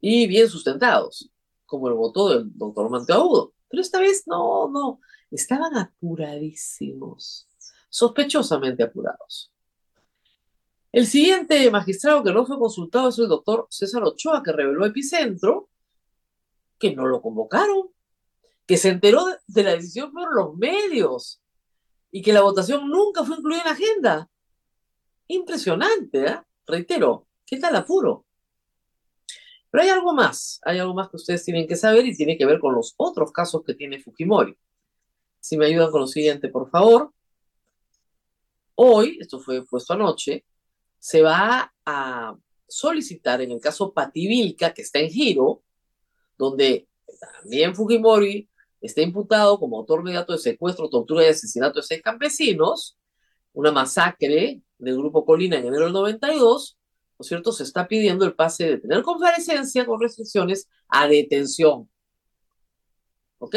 y 0.00 0.26
bien 0.26 0.48
sustentados, 0.48 1.30
como 1.64 1.88
el 1.88 1.94
voto 1.94 2.28
del 2.28 2.50
doctor 2.58 2.90
Manteaudo. 2.90 3.54
Pero 3.68 3.80
esta 3.80 4.00
vez 4.00 4.24
no, 4.26 4.68
no, 4.68 5.00
estaban 5.30 5.76
apuradísimos, 5.78 7.48
sospechosamente 7.88 8.82
apurados. 8.82 9.52
El 10.90 11.06
siguiente 11.06 11.70
magistrado 11.70 12.22
que 12.22 12.32
no 12.32 12.44
fue 12.44 12.58
consultado 12.58 13.08
es 13.08 13.18
el 13.18 13.28
doctor 13.28 13.66
César 13.70 14.02
Ochoa, 14.02 14.42
que 14.42 14.52
reveló 14.52 14.84
Epicentro, 14.84 15.70
que 16.78 16.94
no 16.94 17.06
lo 17.06 17.22
convocaron, 17.22 17.88
que 18.66 18.76
se 18.76 18.90
enteró 18.90 19.24
de 19.46 19.62
la 19.62 19.70
decisión 19.70 20.12
por 20.12 20.34
los 20.34 20.54
medios 20.56 21.40
y 22.10 22.20
que 22.20 22.32
la 22.32 22.42
votación 22.42 22.90
nunca 22.90 23.24
fue 23.24 23.36
incluida 23.36 23.60
en 23.60 23.66
la 23.66 23.72
agenda. 23.72 24.30
Impresionante, 25.28 26.26
¿eh? 26.26 26.40
Reitero, 26.66 27.26
¿qué 27.46 27.58
tal 27.58 27.76
apuro? 27.76 28.26
Pero 29.70 29.84
hay 29.84 29.90
algo 29.90 30.12
más, 30.12 30.60
hay 30.64 30.78
algo 30.78 30.94
más 30.94 31.08
que 31.08 31.16
ustedes 31.16 31.44
tienen 31.44 31.66
que 31.66 31.76
saber 31.76 32.06
y 32.06 32.14
tiene 32.14 32.36
que 32.36 32.44
ver 32.44 32.60
con 32.60 32.74
los 32.74 32.94
otros 32.98 33.32
casos 33.32 33.62
que 33.64 33.74
tiene 33.74 34.00
Fujimori. 34.00 34.56
Si 35.40 35.56
me 35.56 35.66
ayudan 35.66 35.90
con 35.90 36.02
lo 36.02 36.06
siguiente, 36.06 36.48
por 36.48 36.68
favor. 36.68 37.12
Hoy, 38.74 39.18
esto 39.20 39.40
fue 39.40 39.64
puesto 39.64 39.94
anoche, 39.94 40.44
se 40.98 41.22
va 41.22 41.72
a 41.86 42.36
solicitar 42.68 43.40
en 43.40 43.50
el 43.52 43.60
caso 43.60 43.92
Pativilca, 43.92 44.72
que 44.72 44.82
está 44.82 44.98
en 44.98 45.10
giro, 45.10 45.62
donde 46.36 46.88
también 47.40 47.74
Fujimori 47.74 48.48
está 48.80 49.00
imputado 49.00 49.58
como 49.58 49.78
autor 49.78 50.00
inmediato 50.00 50.32
de 50.32 50.38
secuestro, 50.38 50.88
tortura 50.90 51.24
y 51.24 51.28
asesinato 51.28 51.80
de 51.80 51.86
seis 51.86 52.02
campesinos, 52.02 52.98
una 53.52 53.72
masacre 53.72 54.62
del 54.78 54.96
Grupo 54.96 55.24
Colina 55.24 55.58
en 55.58 55.66
enero 55.66 55.84
del 55.84 55.92
92, 55.92 56.78
¿no 57.18 57.22
es 57.22 57.28
cierto? 57.28 57.52
Se 57.52 57.62
está 57.62 57.86
pidiendo 57.86 58.24
el 58.24 58.34
pase 58.34 58.66
de 58.66 58.78
tener 58.78 59.02
comparecencia 59.02 59.86
con 59.86 60.00
restricciones 60.00 60.68
a 60.88 61.06
detención. 61.06 61.88
¿Ok? 63.38 63.56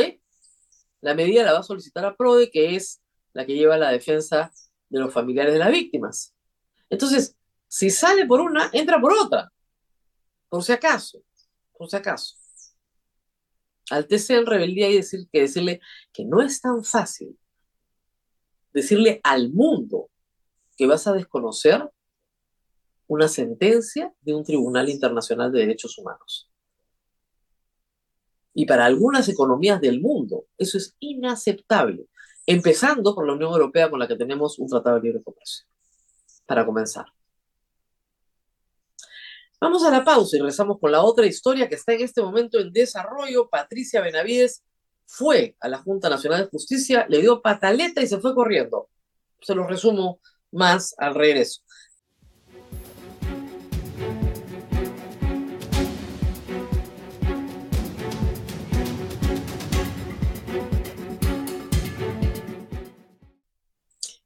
La 1.01 1.13
medida 1.13 1.43
la 1.43 1.53
va 1.53 1.59
a 1.59 1.63
solicitar 1.63 2.05
a 2.05 2.15
PRODE, 2.15 2.49
que 2.49 2.75
es 2.75 3.01
la 3.33 3.45
que 3.45 3.55
lleva 3.55 3.77
la 3.77 3.91
defensa 3.91 4.51
de 4.89 4.99
los 4.99 5.13
familiares 5.13 5.53
de 5.53 5.59
las 5.59 5.71
víctimas. 5.71 6.33
Entonces, 6.89 7.35
si 7.67 7.89
sale 7.89 8.25
por 8.25 8.41
una, 8.41 8.69
entra 8.73 8.99
por 8.99 9.13
otra. 9.13 9.51
Por 10.49 10.63
si 10.63 10.71
acaso. 10.71 11.21
Por 11.77 11.89
si 11.89 11.95
acaso. 11.97 12.35
Al 13.89 14.07
TC 14.07 14.45
rebeldía 14.45 14.87
hay 14.87 14.97
decir, 14.97 15.27
que 15.31 15.41
decirle 15.41 15.79
que 16.11 16.25
no 16.25 16.41
es 16.41 16.59
tan 16.61 16.83
fácil 16.83 17.37
decirle 18.75 19.21
al 19.23 19.53
mundo 19.53 20.09
que 20.77 20.85
vas 20.85 21.07
a 21.07 21.13
desconocer 21.13 21.89
una 23.07 23.29
sentencia 23.29 24.13
de 24.19 24.35
un 24.35 24.43
Tribunal 24.43 24.89
Internacional 24.89 25.49
de 25.51 25.59
Derechos 25.59 25.97
Humanos. 25.97 26.51
Y 28.53 28.65
para 28.65 28.85
algunas 28.85 29.29
economías 29.29 29.79
del 29.79 30.01
mundo 30.01 30.47
eso 30.57 30.77
es 30.77 30.95
inaceptable, 30.99 32.07
empezando 32.45 33.15
por 33.15 33.25
la 33.25 33.33
Unión 33.33 33.53
Europea 33.53 33.89
con 33.89 33.99
la 33.99 34.09
que 34.09 34.17
tenemos 34.17 34.59
un 34.59 34.67
tratado 34.67 34.97
de 34.97 35.03
libre 35.03 35.23
comercio. 35.23 35.65
Para 36.45 36.65
comenzar. 36.65 37.05
Vamos 39.61 39.85
a 39.85 39.89
la 39.89 40.03
pausa 40.03 40.35
y 40.35 40.39
regresamos 40.39 40.79
con 40.81 40.91
la 40.91 41.01
otra 41.01 41.25
historia 41.25 41.69
que 41.69 41.75
está 41.75 41.93
en 41.93 42.01
este 42.01 42.21
momento 42.21 42.59
en 42.59 42.73
desarrollo. 42.73 43.47
Patricia 43.49 44.01
Benavides 44.01 44.63
fue 45.05 45.55
a 45.59 45.67
la 45.67 45.77
Junta 45.77 46.09
Nacional 46.09 46.43
de 46.43 46.49
Justicia, 46.49 47.05
le 47.09 47.21
dio 47.21 47.41
pataleta 47.41 48.01
y 48.01 48.07
se 48.07 48.19
fue 48.19 48.33
corriendo. 48.33 48.89
Se 49.41 49.55
lo 49.55 49.67
resumo 49.67 50.19
más 50.51 50.95
al 50.97 51.15
regreso. 51.15 51.61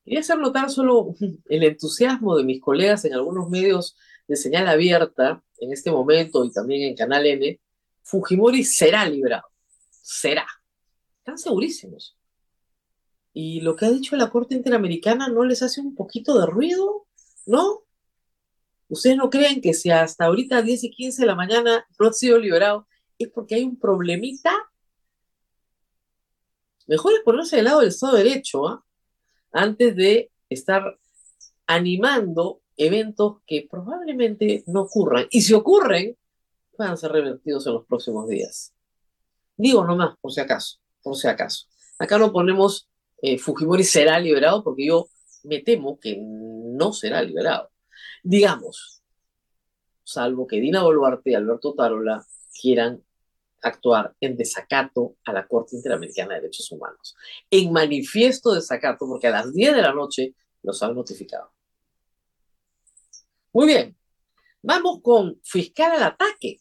Quería 0.09 0.21
hacer 0.21 0.39
notar 0.39 0.71
solo 0.71 1.13
el 1.50 1.63
entusiasmo 1.63 2.36
de 2.36 2.43
mis 2.43 2.59
colegas 2.59 3.05
en 3.05 3.13
algunos 3.13 3.48
medios 3.48 3.95
de 4.27 4.36
señal 4.36 4.67
abierta 4.67 5.43
en 5.59 5.71
este 5.71 5.91
momento 5.91 6.43
y 6.43 6.51
también 6.51 6.89
en 6.89 6.95
Canal 6.95 7.27
N. 7.27 7.59
Fujimori 8.01 8.63
será 8.63 9.07
liberado. 9.07 9.48
Será. 9.91 10.48
Están 11.29 11.38
segurísimos. 11.38 12.17
Y 13.33 13.62
lo 13.62 13.75
que 13.75 13.86
ha 13.86 13.91
dicho 13.91 14.15
la 14.15 14.31
Corte 14.31 14.55
Interamericana 14.55 15.27
no 15.27 15.43
les 15.43 15.62
hace 15.62 15.79
un 15.79 15.93
poquito 15.93 16.39
de 16.39 16.48
ruido, 16.48 17.05
¿no? 17.45 17.83
¿Ustedes 18.88 19.15
no 19.15 19.29
creen 19.29 19.62
que 19.62 19.75
si 19.75 19.91
hasta 19.91 20.25
ahorita 20.25 20.63
10 20.63 20.86
y 20.86 20.89
15 20.89 21.21
de 21.21 21.27
la 21.27 21.36
mañana 21.36 21.86
no 22.00 22.07
ha 22.07 22.13
sido 22.13 22.39
liberado 22.39 22.88
es 23.19 23.29
porque 23.29 23.53
hay 23.53 23.63
un 23.63 23.77
problemita? 23.77 24.51
Mejor 26.88 27.13
es 27.13 27.19
ponerse 27.19 27.57
del 27.57 27.65
lado 27.65 27.81
del 27.81 27.89
Estado 27.89 28.15
de 28.15 28.24
Derecho, 28.24 28.67
¿ah? 28.67 28.83
Antes 29.51 29.95
de 29.95 30.31
estar 30.50 30.98
animando 31.67 32.63
eventos 32.75 33.38
que 33.45 33.67
probablemente 33.69 34.63
no 34.65 34.81
ocurran. 34.81 35.27
Y 35.29 35.41
si 35.41 35.53
ocurren, 35.53 36.17
puedan 36.75 36.98
ser 36.98 37.12
revertidos 37.12 37.67
en 37.67 37.74
los 37.74 37.86
próximos 37.86 38.27
días. 38.27 38.74
Digo 39.57 39.86
nomás, 39.86 40.17
por 40.19 40.31
si 40.31 40.39
acaso, 40.39 40.79
por 41.01 41.15
si 41.15 41.27
acaso. 41.27 41.65
Acá 41.97 42.17
no 42.17 42.31
ponemos 42.31 42.89
eh, 43.21 43.37
Fujimori 43.37 43.83
será 43.83 44.19
liberado 44.19 44.63
porque 44.63 44.85
yo 44.87 45.09
me 45.43 45.59
temo 45.59 45.99
que 45.99 46.17
no 46.19 46.93
será 46.93 47.21
liberado. 47.21 47.71
Digamos, 48.23 49.03
salvo 50.03 50.47
que 50.47 50.59
Dina 50.59 50.83
Boluarte 50.83 51.31
y 51.31 51.35
Alberto 51.35 51.73
Tarola 51.73 52.25
quieran 52.59 53.03
actuar 53.61 54.15
en 54.21 54.37
desacato 54.37 55.17
a 55.25 55.33
la 55.33 55.47
Corte 55.47 55.75
Interamericana 55.75 56.35
de 56.35 56.41
Derechos 56.41 56.71
Humanos. 56.71 57.15
En 57.49 57.71
manifiesto 57.71 58.53
desacato, 58.53 59.05
porque 59.07 59.27
a 59.27 59.31
las 59.31 59.53
10 59.53 59.75
de 59.75 59.81
la 59.81 59.93
noche 59.93 60.33
los 60.63 60.81
han 60.81 60.95
notificado. 60.95 61.51
Muy 63.51 63.67
bien, 63.67 63.97
vamos 64.61 65.01
con 65.01 65.39
fiscal 65.43 65.91
al 65.93 66.03
ataque. 66.03 66.59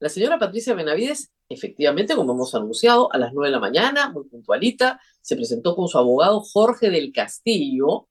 La 0.00 0.08
señora 0.08 0.38
Patricia 0.38 0.74
Benavides, 0.74 1.30
efectivamente, 1.46 2.16
como 2.16 2.32
hemos 2.32 2.54
anunciado, 2.54 3.12
a 3.12 3.18
las 3.18 3.34
9 3.34 3.48
de 3.48 3.52
la 3.52 3.60
mañana, 3.60 4.08
muy 4.08 4.24
puntualita, 4.24 4.98
se 5.20 5.36
presentó 5.36 5.76
con 5.76 5.88
su 5.88 5.98
abogado 5.98 6.40
Jorge 6.40 6.88
del 6.88 7.12
Castillo, 7.12 8.08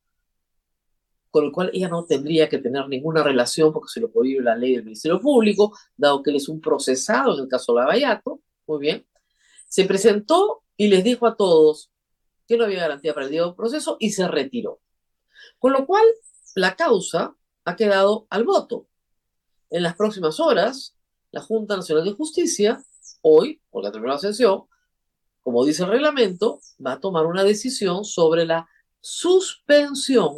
con 1.31 1.45
el 1.45 1.51
cual 1.51 1.71
ella 1.73 1.89
no 1.89 2.05
tendría 2.05 2.47
que 2.47 2.59
tener 2.59 2.87
ninguna 2.87 3.23
relación 3.23 3.73
porque 3.73 3.89
se 3.91 4.01
lo 4.01 4.11
prohíbe 4.11 4.43
la 4.43 4.55
ley 4.55 4.73
del 4.73 4.83
Ministerio 4.83 5.19
Público, 5.19 5.75
dado 5.97 6.21
que 6.21 6.29
él 6.29 6.35
es 6.35 6.47
un 6.47 6.61
procesado 6.61 7.33
en 7.35 7.43
el 7.43 7.49
caso 7.49 7.73
Lavallato. 7.73 8.39
Muy 8.67 8.79
bien. 8.79 9.07
Se 9.67 9.85
presentó 9.85 10.61
y 10.77 10.89
les 10.89 11.03
dijo 11.03 11.25
a 11.25 11.35
todos 11.35 11.91
que 12.47 12.55
no 12.55 12.65
había 12.65 12.81
garantía 12.81 13.15
para 13.15 13.25
el 13.25 13.31
día 13.31 13.43
del 13.43 13.55
proceso 13.55 13.97
y 13.99 14.11
se 14.11 14.27
retiró. 14.27 14.79
Con 15.57 15.73
lo 15.73 15.87
cual, 15.87 16.05
la 16.53 16.75
causa 16.75 17.35
ha 17.65 17.75
quedado 17.75 18.27
al 18.29 18.43
voto. 18.43 18.85
En 19.71 19.81
las 19.81 19.95
próximas 19.95 20.39
horas, 20.39 20.95
la 21.31 21.41
Junta 21.41 21.75
Nacional 21.75 22.05
de 22.05 22.13
Justicia, 22.13 22.83
hoy, 23.21 23.61
por 23.69 23.83
la 23.83 24.17
sesión, 24.17 24.63
como 25.41 25.65
dice 25.65 25.83
el 25.83 25.89
reglamento, 25.89 26.59
va 26.85 26.93
a 26.93 26.99
tomar 26.99 27.25
una 27.25 27.43
decisión 27.43 28.05
sobre 28.05 28.45
la 28.45 28.67
suspensión 28.99 30.35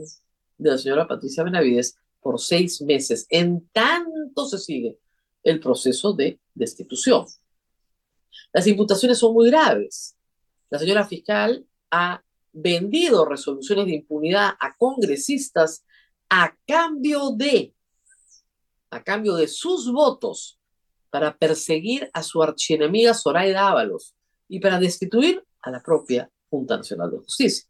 de 0.58 0.70
la 0.70 0.78
señora 0.78 1.08
Patricia 1.08 1.44
Benavides 1.44 1.98
por 2.20 2.40
seis 2.40 2.82
meses. 2.82 3.26
En 3.30 3.68
tanto 3.70 4.46
se 4.48 4.60
sigue 4.60 5.00
el 5.44 5.60
proceso 5.60 6.14
de 6.14 6.40
destitución. 6.54 7.26
Las 8.54 8.68
imputaciones 8.68 9.18
son 9.18 9.34
muy 9.34 9.50
graves. 9.50 10.16
La 10.70 10.80
señora 10.80 11.06
fiscal 11.06 11.66
ha 11.90 12.24
vendido 12.54 13.26
resoluciones 13.26 13.86
de 13.86 13.96
impunidad 13.96 14.52
a 14.60 14.76
congresistas 14.78 15.84
a 16.30 16.56
cambio 16.66 17.32
de, 17.32 17.74
a 18.90 19.04
cambio 19.04 19.36
de 19.36 19.48
sus 19.48 19.92
votos 19.92 20.61
para 21.12 21.38
perseguir 21.38 22.10
a 22.14 22.24
su 22.24 22.42
archienemiga 22.42 23.14
Zoraida 23.14 23.68
Ábalos 23.68 24.16
y 24.48 24.60
para 24.60 24.80
destituir 24.80 25.44
a 25.62 25.70
la 25.70 25.84
propia 25.84 26.32
Junta 26.50 26.78
Nacional 26.78 27.12
de 27.12 27.18
Justicia. 27.20 27.68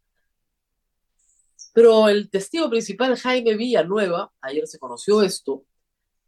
Pero 1.74 2.08
el 2.08 2.30
testigo 2.30 2.70
principal, 2.70 3.16
Jaime 3.16 3.56
Villanueva, 3.56 4.32
ayer 4.40 4.66
se 4.66 4.78
conoció 4.78 5.22
esto 5.22 5.64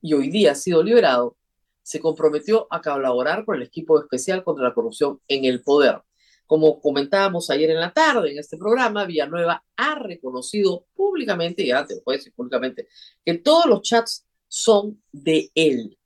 y 0.02 0.12
hoy 0.14 0.28
día 0.30 0.52
ha 0.52 0.54
sido 0.54 0.82
liberado, 0.82 1.36
se 1.82 2.00
comprometió 2.00 2.66
a 2.70 2.80
colaborar 2.80 3.44
con 3.44 3.56
el 3.56 3.62
equipo 3.62 4.00
especial 4.00 4.42
contra 4.42 4.64
la 4.64 4.74
corrupción 4.74 5.20
en 5.28 5.44
el 5.44 5.62
poder. 5.62 6.02
Como 6.46 6.80
comentábamos 6.80 7.48
ayer 7.50 7.70
en 7.70 7.80
la 7.80 7.92
tarde 7.92 8.32
en 8.32 8.38
este 8.38 8.56
programa, 8.58 9.04
Villanueva 9.04 9.64
ha 9.76 9.94
reconocido 9.96 10.86
públicamente, 10.94 11.62
y 11.62 11.70
antes 11.70 12.02
puede 12.02 12.18
decir 12.18 12.34
públicamente, 12.34 12.88
que 13.24 13.34
todos 13.34 13.66
los 13.66 13.82
chats 13.82 14.26
son 14.48 15.02
de 15.12 15.50
él. 15.54 15.98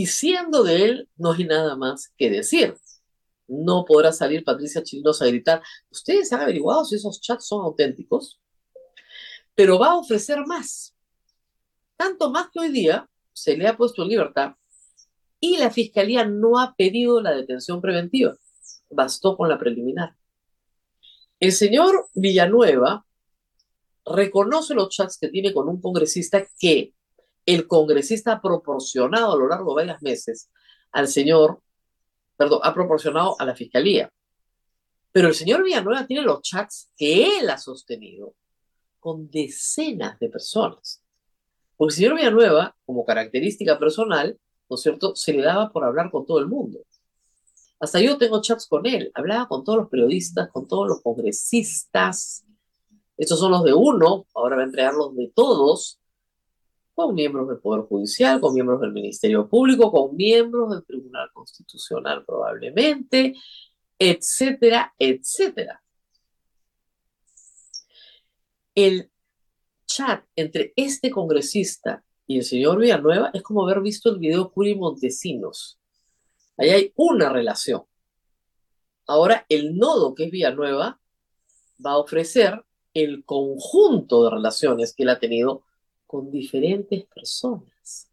Y 0.00 0.06
siendo 0.06 0.62
de 0.62 0.84
él, 0.84 1.08
no 1.16 1.32
hay 1.32 1.44
nada 1.44 1.76
más 1.76 2.10
que 2.16 2.30
decir. 2.30 2.74
No 3.46 3.84
podrá 3.84 4.12
salir 4.12 4.44
Patricia 4.44 4.82
Childosa 4.82 5.26
a 5.26 5.28
gritar, 5.28 5.62
¿ustedes 5.90 6.32
han 6.32 6.40
averiguado 6.40 6.84
si 6.86 6.94
esos 6.96 7.20
chats 7.20 7.46
son 7.46 7.62
auténticos? 7.64 8.40
pero 9.60 9.78
va 9.78 9.88
a 9.88 9.96
ofrecer 9.96 10.46
más. 10.46 10.96
Tanto 11.98 12.30
más 12.30 12.48
que 12.50 12.60
hoy 12.60 12.70
día 12.70 13.06
se 13.34 13.58
le 13.58 13.68
ha 13.68 13.76
puesto 13.76 14.00
en 14.00 14.08
libertad 14.08 14.54
y 15.38 15.58
la 15.58 15.70
fiscalía 15.70 16.24
no 16.24 16.58
ha 16.58 16.74
pedido 16.74 17.20
la 17.20 17.34
detención 17.34 17.82
preventiva. 17.82 18.34
Bastó 18.88 19.36
con 19.36 19.50
la 19.50 19.58
preliminar. 19.58 20.16
El 21.38 21.52
señor 21.52 22.06
Villanueva 22.14 23.04
reconoce 24.06 24.72
los 24.72 24.88
chats 24.88 25.18
que 25.18 25.28
tiene 25.28 25.52
con 25.52 25.68
un 25.68 25.78
congresista 25.78 26.46
que 26.58 26.94
el 27.46 27.66
congresista 27.66 28.32
ha 28.32 28.40
proporcionado 28.40 29.32
a 29.32 29.36
lo 29.36 29.48
largo 29.48 29.70
de 29.70 29.86
varios 29.86 30.02
meses 30.02 30.50
al 30.92 31.08
señor, 31.08 31.60
perdón, 32.36 32.60
ha 32.62 32.74
proporcionado 32.74 33.36
a 33.38 33.44
la 33.44 33.54
fiscalía. 33.54 34.10
Pero 35.12 35.28
el 35.28 35.34
señor 35.34 35.64
Villanueva 35.64 36.06
tiene 36.06 36.22
los 36.22 36.42
chats 36.42 36.90
que 36.96 37.38
él 37.38 37.50
ha 37.50 37.58
sostenido 37.58 38.34
con 38.98 39.30
decenas 39.30 40.18
de 40.18 40.28
personas. 40.28 41.02
Porque 41.76 41.92
el 41.92 41.96
señor 41.96 42.14
Villanueva, 42.16 42.76
como 42.84 43.04
característica 43.04 43.78
personal, 43.78 44.38
¿no 44.68 44.76
es 44.76 44.82
cierto?, 44.82 45.16
se 45.16 45.32
le 45.32 45.42
daba 45.42 45.70
por 45.70 45.84
hablar 45.84 46.10
con 46.10 46.26
todo 46.26 46.38
el 46.38 46.46
mundo. 46.46 46.80
Hasta 47.80 48.00
yo 48.00 48.18
tengo 48.18 48.42
chats 48.42 48.66
con 48.66 48.86
él, 48.86 49.10
hablaba 49.14 49.48
con 49.48 49.64
todos 49.64 49.78
los 49.78 49.88
periodistas, 49.88 50.50
con 50.50 50.68
todos 50.68 50.86
los 50.86 51.00
congresistas. 51.02 52.44
Estos 53.16 53.40
son 53.40 53.52
los 53.52 53.64
de 53.64 53.72
uno, 53.72 54.26
ahora 54.34 54.56
va 54.56 54.62
a 54.62 54.66
entregar 54.66 54.94
los 54.94 55.16
de 55.16 55.32
todos, 55.34 55.98
con 57.06 57.14
miembros 57.14 57.48
del 57.48 57.58
Poder 57.58 57.84
Judicial, 57.86 58.40
con 58.40 58.54
miembros 58.54 58.80
del 58.80 58.92
Ministerio 58.92 59.48
Público, 59.48 59.90
con 59.90 60.16
miembros 60.16 60.70
del 60.70 60.84
Tribunal 60.84 61.30
Constitucional 61.32 62.24
probablemente, 62.24 63.34
etcétera, 63.98 64.94
etcétera 64.98 65.82
el 68.74 69.10
chat 69.86 70.24
entre 70.36 70.72
este 70.76 71.10
congresista 71.10 72.04
y 72.26 72.38
el 72.38 72.44
señor 72.44 72.78
Villanueva 72.78 73.30
es 73.34 73.42
como 73.42 73.64
haber 73.64 73.80
visto 73.80 74.10
el 74.10 74.18
video 74.18 74.52
Curi 74.52 74.74
Montesinos. 74.76 75.78
Ahí 76.56 76.70
hay 76.70 76.92
una 76.96 77.28
relación. 77.28 77.82
Ahora 79.06 79.44
el 79.48 79.76
nodo 79.76 80.14
que 80.14 80.24
es 80.24 80.30
Villanueva 80.30 81.00
va 81.84 81.90
a 81.92 81.98
ofrecer 81.98 82.64
el 82.94 83.24
conjunto 83.24 84.24
de 84.24 84.30
relaciones 84.30 84.94
que 84.94 85.02
él 85.02 85.08
ha 85.08 85.18
tenido 85.18 85.64
con 86.10 86.28
diferentes 86.28 87.04
personas. 87.04 88.08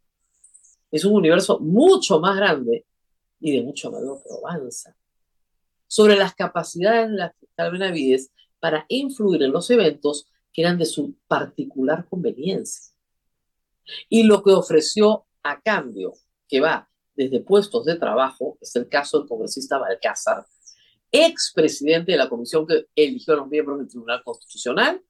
Es 0.92 1.04
un 1.04 1.16
universo 1.16 1.58
mucho 1.58 2.20
más 2.20 2.36
grande 2.36 2.86
y 3.40 3.58
de 3.58 3.64
mucho 3.64 3.92
mayor 3.92 4.22
probanza. 4.22 4.96
Sobre 5.88 6.16
las 6.16 6.36
capacidades 6.36 7.10
de 7.10 7.18
la 7.18 7.32
fiscal 7.32 7.72
Benavides 7.72 8.30
para 8.60 8.86
influir 8.90 9.42
en 9.42 9.52
los 9.52 9.72
eventos 9.72 10.28
que 10.54 10.62
eran 10.62 10.78
de 10.78 10.86
su 10.86 11.16
particular 11.28 12.08
conveniencia. 12.08 12.94
Y 14.10 14.22
lo 14.22 14.44
que 14.44 14.52
ofreció 14.52 15.26
a 15.42 15.60
cambio, 15.60 16.14
que 16.48 16.62
va 16.62 16.88
desde 17.16 17.40
puestos 17.40 17.84
de 17.86 17.96
trabajo, 17.96 18.60
es 18.62 18.76
el 18.76 18.88
caso 18.90 19.18
del 19.18 19.28
congresista 19.28 19.80
Balcázar, 19.80 20.46
expresidente 21.12 22.12
de 22.12 22.20
la 22.20 22.30
comisión 22.30 22.68
que 22.68 22.86
eligió 22.96 23.34
a 23.34 23.38
los 23.38 23.48
miembros 23.48 23.80
del 23.80 23.88
Tribunal 23.88 24.22
Constitucional, 24.24 25.02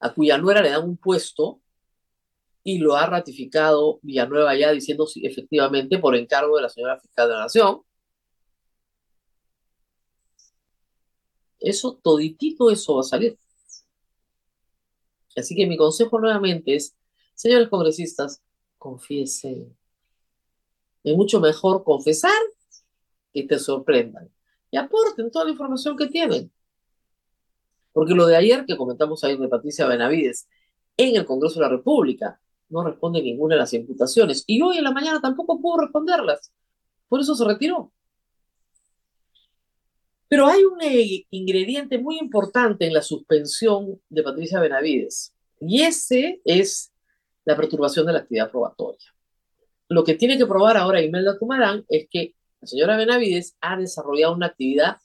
a 0.00 0.14
cuya 0.14 0.38
nuera 0.38 0.62
le 0.62 0.70
dan 0.70 0.84
un 0.84 0.96
puesto 0.96 1.60
y 2.64 2.78
lo 2.78 2.96
ha 2.96 3.06
ratificado 3.06 4.00
Villanueva 4.02 4.56
ya 4.56 4.72
diciendo 4.72 5.06
si 5.06 5.24
efectivamente 5.26 5.98
por 5.98 6.16
encargo 6.16 6.56
de 6.56 6.62
la 6.62 6.70
señora 6.70 6.98
fiscal 6.98 7.28
de 7.28 7.34
la 7.34 7.40
Nación. 7.40 7.82
Eso, 11.60 11.98
toditito 12.02 12.70
eso 12.70 12.94
va 12.96 13.00
a 13.02 13.04
salir. 13.04 13.38
Así 15.36 15.54
que 15.54 15.66
mi 15.66 15.76
consejo 15.76 16.18
nuevamente 16.18 16.74
es, 16.74 16.96
señores 17.34 17.68
congresistas, 17.68 18.42
confiesen. 18.78 19.76
Es 21.02 21.16
mucho 21.16 21.40
mejor 21.40 21.84
confesar 21.84 22.32
que 23.32 23.42
te 23.42 23.58
sorprendan 23.58 24.30
y 24.70 24.78
aporten 24.78 25.30
toda 25.30 25.44
la 25.44 25.50
información 25.50 25.96
que 25.96 26.06
tienen. 26.06 26.50
Porque 27.92 28.14
lo 28.14 28.26
de 28.26 28.36
ayer 28.36 28.64
que 28.66 28.76
comentamos 28.76 29.22
ayer 29.22 29.38
de 29.38 29.48
Patricia 29.48 29.86
Benavides 29.86 30.48
en 30.96 31.16
el 31.16 31.26
Congreso 31.26 31.56
de 31.56 31.66
la 31.66 31.68
República 31.68 32.40
no 32.74 32.82
responde 32.82 33.22
ninguna 33.22 33.54
de 33.54 33.60
las 33.60 33.72
imputaciones 33.72 34.42
y 34.46 34.60
hoy 34.60 34.78
en 34.78 34.84
la 34.84 34.90
mañana 34.90 35.20
tampoco 35.20 35.60
pudo 35.60 35.82
responderlas. 35.82 36.52
Por 37.08 37.20
eso 37.20 37.34
se 37.34 37.44
retiró. 37.44 37.92
Pero 40.28 40.46
hay 40.46 40.64
un 40.64 40.82
eh, 40.82 41.26
ingrediente 41.30 41.98
muy 41.98 42.18
importante 42.18 42.86
en 42.86 42.92
la 42.92 43.02
suspensión 43.02 44.00
de 44.08 44.22
Patricia 44.22 44.58
Benavides, 44.58 45.32
y 45.60 45.82
ese 45.82 46.40
es 46.44 46.92
la 47.44 47.56
perturbación 47.56 48.06
de 48.06 48.14
la 48.14 48.18
actividad 48.20 48.50
probatoria. 48.50 49.14
Lo 49.88 50.02
que 50.02 50.14
tiene 50.14 50.36
que 50.36 50.46
probar 50.46 50.76
ahora 50.76 51.02
Imelda 51.02 51.38
Tumarán 51.38 51.84
es 51.88 52.08
que 52.10 52.34
la 52.60 52.66
señora 52.66 52.96
Benavides 52.96 53.56
ha 53.60 53.76
desarrollado 53.76 54.34
una 54.34 54.46
actividad 54.46 54.96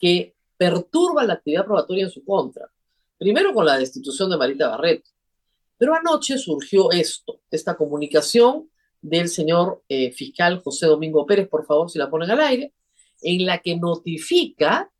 que 0.00 0.34
perturba 0.56 1.24
la 1.24 1.34
actividad 1.34 1.64
probatoria 1.64 2.04
en 2.04 2.10
su 2.10 2.24
contra. 2.24 2.68
Primero 3.18 3.52
con 3.52 3.66
la 3.66 3.78
destitución 3.78 4.30
de 4.30 4.36
Marita 4.36 4.68
Barreto. 4.68 5.08
Pero 5.82 5.96
anoche 5.96 6.38
surgió 6.38 6.92
esto, 6.92 7.40
esta 7.50 7.76
comunicación 7.76 8.70
del 9.00 9.28
señor 9.28 9.82
eh, 9.88 10.12
fiscal 10.12 10.62
José 10.62 10.86
Domingo 10.86 11.26
Pérez, 11.26 11.48
por 11.48 11.66
favor, 11.66 11.90
si 11.90 11.98
la 11.98 12.08
ponen 12.08 12.30
al 12.30 12.38
aire, 12.38 12.72
en 13.20 13.44
la 13.44 13.58
que 13.58 13.76
notifica 13.76 14.92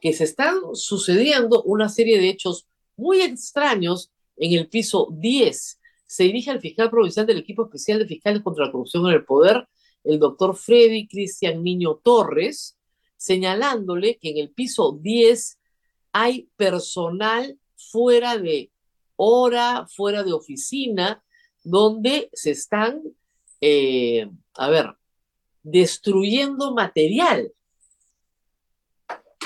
que 0.00 0.14
se 0.14 0.24
están 0.24 0.56
sucediendo 0.72 1.62
una 1.64 1.90
serie 1.90 2.18
de 2.18 2.30
hechos 2.30 2.66
muy 2.96 3.20
extraños 3.20 4.10
en 4.38 4.58
el 4.58 4.70
piso 4.70 5.08
10, 5.12 5.80
se 6.06 6.24
dirige 6.24 6.50
al 6.50 6.62
fiscal 6.62 6.88
provincial 6.88 7.26
del 7.26 7.40
equipo 7.40 7.64
especial 7.64 7.98
de 7.98 8.06
fiscales 8.06 8.40
contra 8.42 8.64
la 8.64 8.72
corrupción 8.72 9.06
en 9.08 9.12
el 9.12 9.26
poder, 9.26 9.68
el 10.02 10.18
doctor 10.18 10.56
Freddy 10.56 11.08
Cristian 11.08 11.62
Niño 11.62 12.00
Torres, 12.02 12.78
señalándole 13.18 14.16
que 14.16 14.30
en 14.30 14.38
el 14.38 14.50
piso 14.50 14.98
10 14.98 15.58
hay 16.12 16.48
personal 16.56 17.58
fuera 17.76 18.38
de 18.38 18.71
hora, 19.24 19.86
fuera 19.86 20.24
de 20.24 20.32
oficina, 20.32 21.22
donde 21.62 22.28
se 22.32 22.50
están, 22.50 23.00
eh, 23.60 24.28
a 24.54 24.68
ver, 24.68 24.96
destruyendo 25.62 26.74
material. 26.74 27.52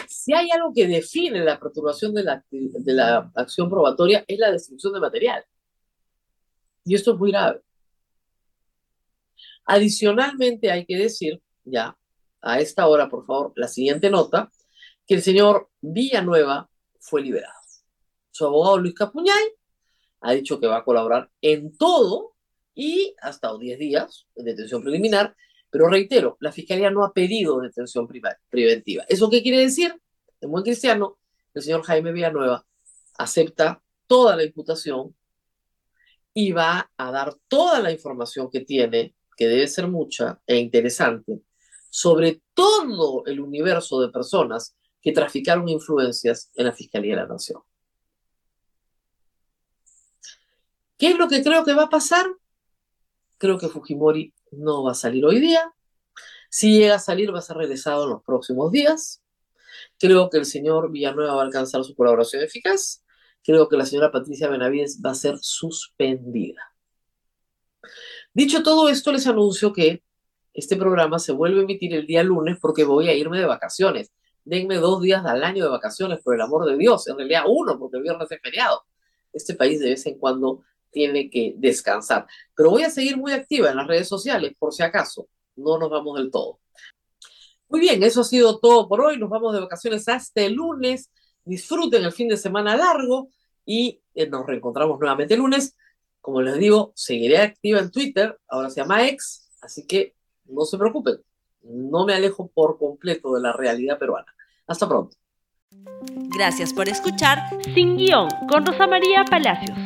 Si 0.08 0.32
hay 0.32 0.50
algo 0.50 0.72
que 0.74 0.86
define 0.86 1.44
la 1.44 1.60
perturbación 1.60 2.14
de 2.14 2.24
la, 2.24 2.44
de 2.50 2.92
la 2.92 3.30
acción 3.34 3.68
probatoria, 3.68 4.24
es 4.26 4.38
la 4.38 4.50
destrucción 4.50 4.94
de 4.94 5.00
material. 5.00 5.44
Y 6.84 6.94
esto 6.94 7.12
es 7.12 7.18
muy 7.18 7.30
grave. 7.30 7.60
Adicionalmente, 9.66 10.70
hay 10.70 10.86
que 10.86 10.96
decir, 10.96 11.42
ya, 11.64 11.96
a 12.40 12.60
esta 12.60 12.86
hora, 12.86 13.10
por 13.10 13.26
favor, 13.26 13.52
la 13.56 13.68
siguiente 13.68 14.08
nota, 14.08 14.50
que 15.06 15.14
el 15.14 15.22
señor 15.22 15.68
Villanueva 15.80 16.70
fue 16.98 17.20
liberado. 17.22 17.52
Su 18.30 18.46
abogado 18.46 18.78
Luis 18.78 18.94
Capuñay 18.94 19.54
ha 20.26 20.32
dicho 20.32 20.58
que 20.58 20.66
va 20.66 20.78
a 20.78 20.84
colaborar 20.84 21.30
en 21.40 21.76
todo 21.78 22.34
y 22.74 23.14
hasta 23.22 23.56
10 23.56 23.78
días 23.78 24.26
en 24.34 24.44
detención 24.44 24.82
preliminar, 24.82 25.36
pero 25.70 25.88
reitero, 25.88 26.36
la 26.40 26.50
Fiscalía 26.50 26.90
no 26.90 27.04
ha 27.04 27.12
pedido 27.12 27.60
detención 27.60 28.08
preventiva. 28.50 29.04
¿Eso 29.08 29.30
qué 29.30 29.40
quiere 29.40 29.58
decir? 29.58 29.94
En 30.40 30.50
buen 30.50 30.64
cristiano, 30.64 31.18
el 31.54 31.62
señor 31.62 31.84
Jaime 31.84 32.10
Villanueva 32.10 32.66
acepta 33.16 33.80
toda 34.08 34.34
la 34.34 34.42
imputación 34.42 35.14
y 36.34 36.50
va 36.50 36.90
a 36.96 37.10
dar 37.12 37.36
toda 37.46 37.80
la 37.80 37.92
información 37.92 38.50
que 38.50 38.62
tiene, 38.62 39.14
que 39.36 39.46
debe 39.46 39.68
ser 39.68 39.86
mucha 39.86 40.40
e 40.44 40.56
interesante, 40.56 41.40
sobre 41.88 42.42
todo 42.52 43.24
el 43.26 43.38
universo 43.38 44.00
de 44.00 44.08
personas 44.08 44.76
que 45.00 45.12
traficaron 45.12 45.68
influencias 45.68 46.50
en 46.56 46.66
la 46.66 46.72
Fiscalía 46.72 47.14
de 47.14 47.22
la 47.22 47.28
Nación. 47.28 47.62
¿Qué 50.98 51.08
es 51.08 51.18
lo 51.18 51.28
que 51.28 51.42
creo 51.42 51.64
que 51.64 51.74
va 51.74 51.84
a 51.84 51.90
pasar? 51.90 52.26
Creo 53.38 53.58
que 53.58 53.68
Fujimori 53.68 54.32
no 54.52 54.84
va 54.84 54.92
a 54.92 54.94
salir 54.94 55.24
hoy 55.24 55.40
día. 55.40 55.72
Si 56.48 56.78
llega 56.78 56.94
a 56.94 56.98
salir, 56.98 57.34
va 57.34 57.40
a 57.40 57.42
ser 57.42 57.58
regresado 57.58 58.04
en 58.04 58.10
los 58.10 58.22
próximos 58.22 58.72
días. 58.72 59.22
Creo 59.98 60.30
que 60.30 60.38
el 60.38 60.46
señor 60.46 60.90
Villanueva 60.90 61.34
va 61.34 61.42
a 61.42 61.44
alcanzar 61.44 61.84
su 61.84 61.94
colaboración 61.94 62.42
eficaz. 62.42 63.04
Creo 63.44 63.68
que 63.68 63.76
la 63.76 63.84
señora 63.84 64.10
Patricia 64.10 64.48
Benavides 64.48 65.00
va 65.04 65.10
a 65.10 65.14
ser 65.14 65.36
suspendida. 65.40 66.62
Dicho 68.32 68.62
todo 68.62 68.88
esto, 68.88 69.12
les 69.12 69.26
anuncio 69.26 69.72
que 69.72 70.02
este 70.54 70.76
programa 70.76 71.18
se 71.18 71.32
vuelve 71.32 71.60
a 71.60 71.62
emitir 71.64 71.94
el 71.94 72.06
día 72.06 72.22
lunes 72.22 72.56
porque 72.60 72.84
voy 72.84 73.08
a 73.08 73.14
irme 73.14 73.38
de 73.38 73.44
vacaciones. 73.44 74.12
Denme 74.44 74.76
dos 74.76 75.02
días 75.02 75.24
al 75.26 75.44
año 75.44 75.64
de 75.64 75.70
vacaciones, 75.70 76.20
por 76.22 76.34
el 76.34 76.40
amor 76.40 76.64
de 76.66 76.76
Dios. 76.76 77.06
En 77.08 77.16
realidad 77.16 77.44
uno, 77.46 77.78
porque 77.78 77.98
el 77.98 78.02
viernes 78.02 78.30
es 78.30 78.40
feriado. 78.40 78.84
Este 79.32 79.54
país 79.54 79.80
de 79.80 79.90
vez 79.90 80.06
en 80.06 80.18
cuando 80.18 80.62
tiene 80.96 81.28
que 81.28 81.52
descansar. 81.58 82.26
Pero 82.54 82.70
voy 82.70 82.82
a 82.82 82.88
seguir 82.88 83.18
muy 83.18 83.32
activa 83.32 83.68
en 83.68 83.76
las 83.76 83.86
redes 83.86 84.08
sociales, 84.08 84.54
por 84.58 84.72
si 84.72 84.82
acaso. 84.82 85.28
No 85.54 85.76
nos 85.78 85.90
vamos 85.90 86.16
del 86.16 86.30
todo. 86.30 86.58
Muy 87.68 87.80
bien, 87.80 88.02
eso 88.02 88.22
ha 88.22 88.24
sido 88.24 88.58
todo 88.58 88.88
por 88.88 89.02
hoy. 89.02 89.18
Nos 89.18 89.28
vamos 89.28 89.52
de 89.52 89.60
vacaciones 89.60 90.08
hasta 90.08 90.40
el 90.40 90.54
lunes. 90.54 91.10
Disfruten 91.44 92.02
el 92.02 92.12
fin 92.12 92.28
de 92.28 92.38
semana 92.38 92.78
largo 92.78 93.28
y 93.66 94.00
eh, 94.14 94.26
nos 94.26 94.46
reencontramos 94.46 94.98
nuevamente 94.98 95.34
el 95.34 95.40
lunes. 95.40 95.76
Como 96.22 96.40
les 96.40 96.56
digo, 96.56 96.92
seguiré 96.94 97.38
activa 97.38 97.78
en 97.80 97.90
Twitter, 97.90 98.38
ahora 98.48 98.70
se 98.70 98.80
llama 98.80 99.06
X, 99.08 99.50
así 99.60 99.86
que 99.86 100.14
no 100.46 100.64
se 100.64 100.78
preocupen, 100.78 101.18
no 101.62 102.06
me 102.06 102.14
alejo 102.14 102.48
por 102.48 102.78
completo 102.78 103.34
de 103.34 103.42
la 103.42 103.52
realidad 103.52 103.98
peruana. 103.98 104.34
Hasta 104.66 104.88
pronto. 104.88 105.14
Gracias 106.36 106.72
por 106.72 106.88
escuchar 106.88 107.38
Sin 107.74 107.96
Guión 107.96 108.28
con 108.48 108.64
Rosa 108.64 108.86
María 108.86 109.24
Palacios. 109.24 109.85